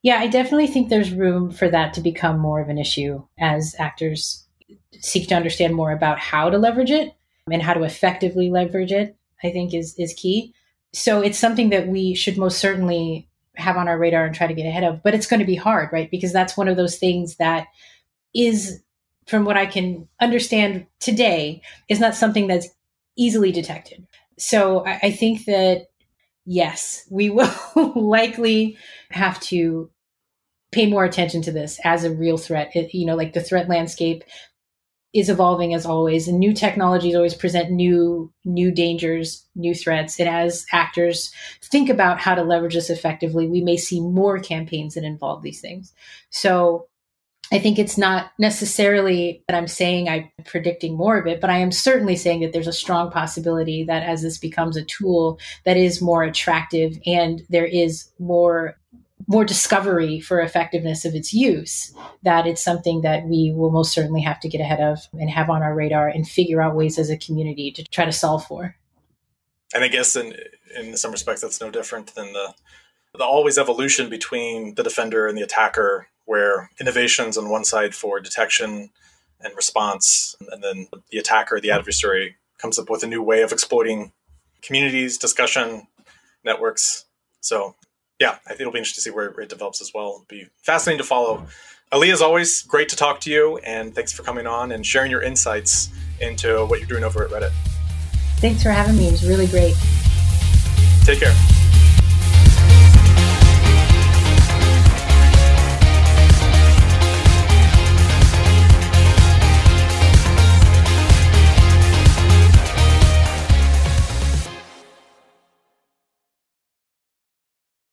Yeah, 0.04 0.18
I 0.20 0.28
definitely 0.28 0.68
think 0.68 0.90
there's 0.90 1.14
room 1.14 1.52
for 1.52 1.70
that 1.70 1.94
to 1.94 2.02
become 2.02 2.40
more 2.40 2.60
of 2.60 2.70
an 2.70 2.78
issue 2.80 3.24
as 3.40 3.76
actors 3.78 4.46
seek 5.00 5.28
to 5.30 5.36
understand 5.36 5.76
more 5.76 5.92
about 5.92 6.20
how 6.20 6.50
to 6.50 6.58
leverage 6.58 6.92
it 6.92 7.14
and 7.52 7.62
how 7.62 7.74
to 7.74 7.84
effectively 7.84 8.50
leverage 8.50 8.92
it, 8.92 9.16
I 9.44 9.52
think 9.52 9.74
is 9.74 9.96
is 9.98 10.14
key. 10.14 10.54
So 10.94 11.22
it's 11.22 11.38
something 11.38 11.70
that 11.70 11.88
we 11.88 12.16
should 12.16 12.38
most 12.38 12.60
certainly 12.60 13.30
have 13.56 13.78
on 13.78 13.88
our 13.88 13.98
radar 13.98 14.26
and 14.26 14.34
try 14.34 14.48
to 14.48 14.54
get 14.54 14.66
ahead 14.66 14.84
of, 14.84 15.04
but 15.04 15.14
it's 15.14 15.28
going 15.28 15.40
to 15.40 15.46
be 15.46 15.56
hard, 15.56 15.90
right? 15.92 16.10
Because 16.10 16.34
that's 16.34 16.58
one 16.58 16.68
of 16.68 16.78
those 16.78 16.98
things 16.98 17.36
that 17.36 17.68
is 18.34 18.82
from 19.28 19.46
what 19.46 19.58
I 19.58 19.66
can 19.66 20.08
understand 20.20 20.86
today 21.00 21.62
is 21.90 22.00
not 22.00 22.16
something 22.16 22.48
that's 22.48 22.70
easily 23.18 23.52
detected. 23.52 24.06
So 24.38 24.86
I, 24.86 25.00
I 25.04 25.12
think 25.12 25.46
that 25.46 25.88
yes, 26.46 27.08
we 27.10 27.30
will 27.30 27.52
likely 27.96 28.78
have 29.10 29.40
to 29.42 29.90
pay 30.72 30.86
more 30.90 31.04
attention 31.04 31.42
to 31.44 31.52
this 31.52 31.80
as 31.84 32.04
a 32.04 32.14
real 32.14 32.38
threat. 32.38 32.76
It, 32.76 32.94
you 32.94 33.06
know, 33.06 33.16
like 33.16 33.34
the 33.34 33.42
threat 33.42 33.68
landscape 33.68 34.24
is 35.14 35.30
evolving 35.30 35.74
as 35.74 35.86
always, 35.86 36.28
and 36.28 36.40
new 36.40 36.54
technologies 36.54 37.16
always 37.16 37.36
present 37.36 37.70
new 37.70 38.32
new 38.46 38.72
dangers, 38.72 39.46
new 39.56 39.76
threats. 39.76 40.20
And 40.20 40.30
as 40.30 40.66
actors 40.72 41.34
think 41.62 41.90
about 41.90 42.20
how 42.20 42.36
to 42.36 42.44
leverage 42.44 42.76
this 42.76 42.90
effectively, 42.90 43.48
we 43.48 43.62
may 43.62 43.76
see 43.76 44.00
more 44.00 44.40
campaigns 44.40 44.94
that 44.96 45.04
involve 45.04 45.42
these 45.42 45.60
things. 45.60 45.94
So 46.30 46.88
I 47.52 47.60
think 47.60 47.78
it's 47.78 47.98
not 47.98 48.32
necessarily 48.40 49.44
that 49.48 49.58
I'm 49.58 49.68
saying 49.68 50.08
I'm 50.08 50.32
predicting 50.46 50.96
more 50.96 51.18
of 51.18 51.28
it, 51.28 51.42
but 51.42 51.50
I 51.50 51.58
am 51.58 51.72
certainly 51.72 52.16
saying 52.16 52.42
that 52.42 52.54
there's 52.54 52.68
a 52.68 52.74
strong 52.74 53.12
possibility 53.12 53.84
that 53.84 54.04
as 54.04 54.22
this 54.22 54.38
becomes 54.38 54.78
a 54.78 54.86
tool 54.86 55.38
that 55.66 55.76
is 55.76 56.02
more 56.02 56.24
attractive 56.24 56.98
and 57.06 57.42
there 57.50 57.66
is 57.66 58.10
more 58.20 58.78
more 59.28 59.46
discovery 59.46 60.20
for 60.20 60.42
effectiveness 60.42 61.06
of 61.06 61.16
its 61.16 61.32
use, 61.32 61.94
that 62.24 62.48
it's 62.48 62.64
something 62.64 63.02
that 63.02 63.24
we 63.26 63.54
will 63.56 63.72
most 63.72 63.94
certainly 63.94 64.20
have 64.20 64.40
to 64.42 64.50
get 64.50 64.60
ahead 64.60 64.82
of 64.82 65.00
and 65.14 65.30
have 65.30 65.50
on 65.50 65.62
our 65.62 65.74
radar 65.74 66.08
and 66.08 66.28
figure 66.28 66.62
out 66.62 66.76
ways 66.76 66.98
as 66.98 67.10
a 67.10 67.18
community 67.18 67.72
to 67.72 67.84
try 67.84 68.04
to 68.04 68.12
solve 68.12 68.46
for. 68.46 68.76
And 69.74 69.84
I 69.84 69.88
guess 69.88 70.16
in 70.16 70.36
in 70.76 70.98
some 70.98 71.12
respects 71.12 71.42
that's 71.42 71.62
no 71.62 71.70
different 71.70 72.16
than 72.16 72.34
the 72.34 72.54
the 73.14 73.24
always 73.24 73.58
evolution 73.58 74.10
between 74.10 74.76
the 74.76 74.84
defender 74.84 75.28
and 75.28 75.38
the 75.38 75.44
attacker 75.44 76.08
where 76.26 76.70
innovations 76.80 77.38
on 77.38 77.50
one 77.50 77.66
side 77.66 77.96
for 77.96 78.20
detection 78.20 78.90
and 79.40 79.56
response, 79.56 80.36
and 80.52 80.64
then 80.64 80.88
the 81.12 81.18
attacker, 81.18 81.60
the 81.60 81.72
adversary, 81.72 82.36
comes 82.58 82.78
up 82.78 82.90
with 82.90 83.04
a 83.04 83.08
new 83.08 83.22
way 83.22 83.42
of 83.42 83.52
exploiting 83.52 84.12
communities, 84.62 85.18
discussion, 85.18 85.88
networks. 86.44 87.06
So, 87.40 87.76
yeah, 88.20 88.38
I 88.46 88.50
think 88.50 88.62
it'll 88.62 88.74
be 88.74 88.80
interesting 88.80 89.02
to 89.02 89.10
see 89.10 89.16
where 89.16 89.28
it 89.28 89.50
develops 89.50 89.82
as 89.82 89.92
well. 89.94 90.10
It'll 90.10 90.26
be 90.30 90.48
fascinating 90.62 91.00
to 91.00 91.08
follow. 91.08 91.48
Ali, 91.92 92.12
as 92.12 92.22
always, 92.22 92.62
great 92.62 92.88
to 92.90 92.96
talk 92.96 93.20
to 93.22 93.32
you, 93.32 93.58
and 93.58 93.94
thanks 93.94 94.14
for 94.14 94.24
coming 94.24 94.48
on 94.48 94.72
and 94.72 94.86
sharing 94.86 95.12
your 95.12 95.22
insights 95.22 95.90
into 96.22 96.66
what 96.68 96.80
you're 96.80 96.88
doing 96.88 97.04
over 97.04 97.24
at 97.26 97.32
Reddit. 97.32 97.52
Thanks 98.38 98.64
for 98.64 98.70
having 98.70 98.96
me. 98.96 99.08
It 99.08 99.12
was 99.12 99.28
really 99.28 99.48
great. 99.48 99.76
Take 101.04 101.20
care. 101.20 101.51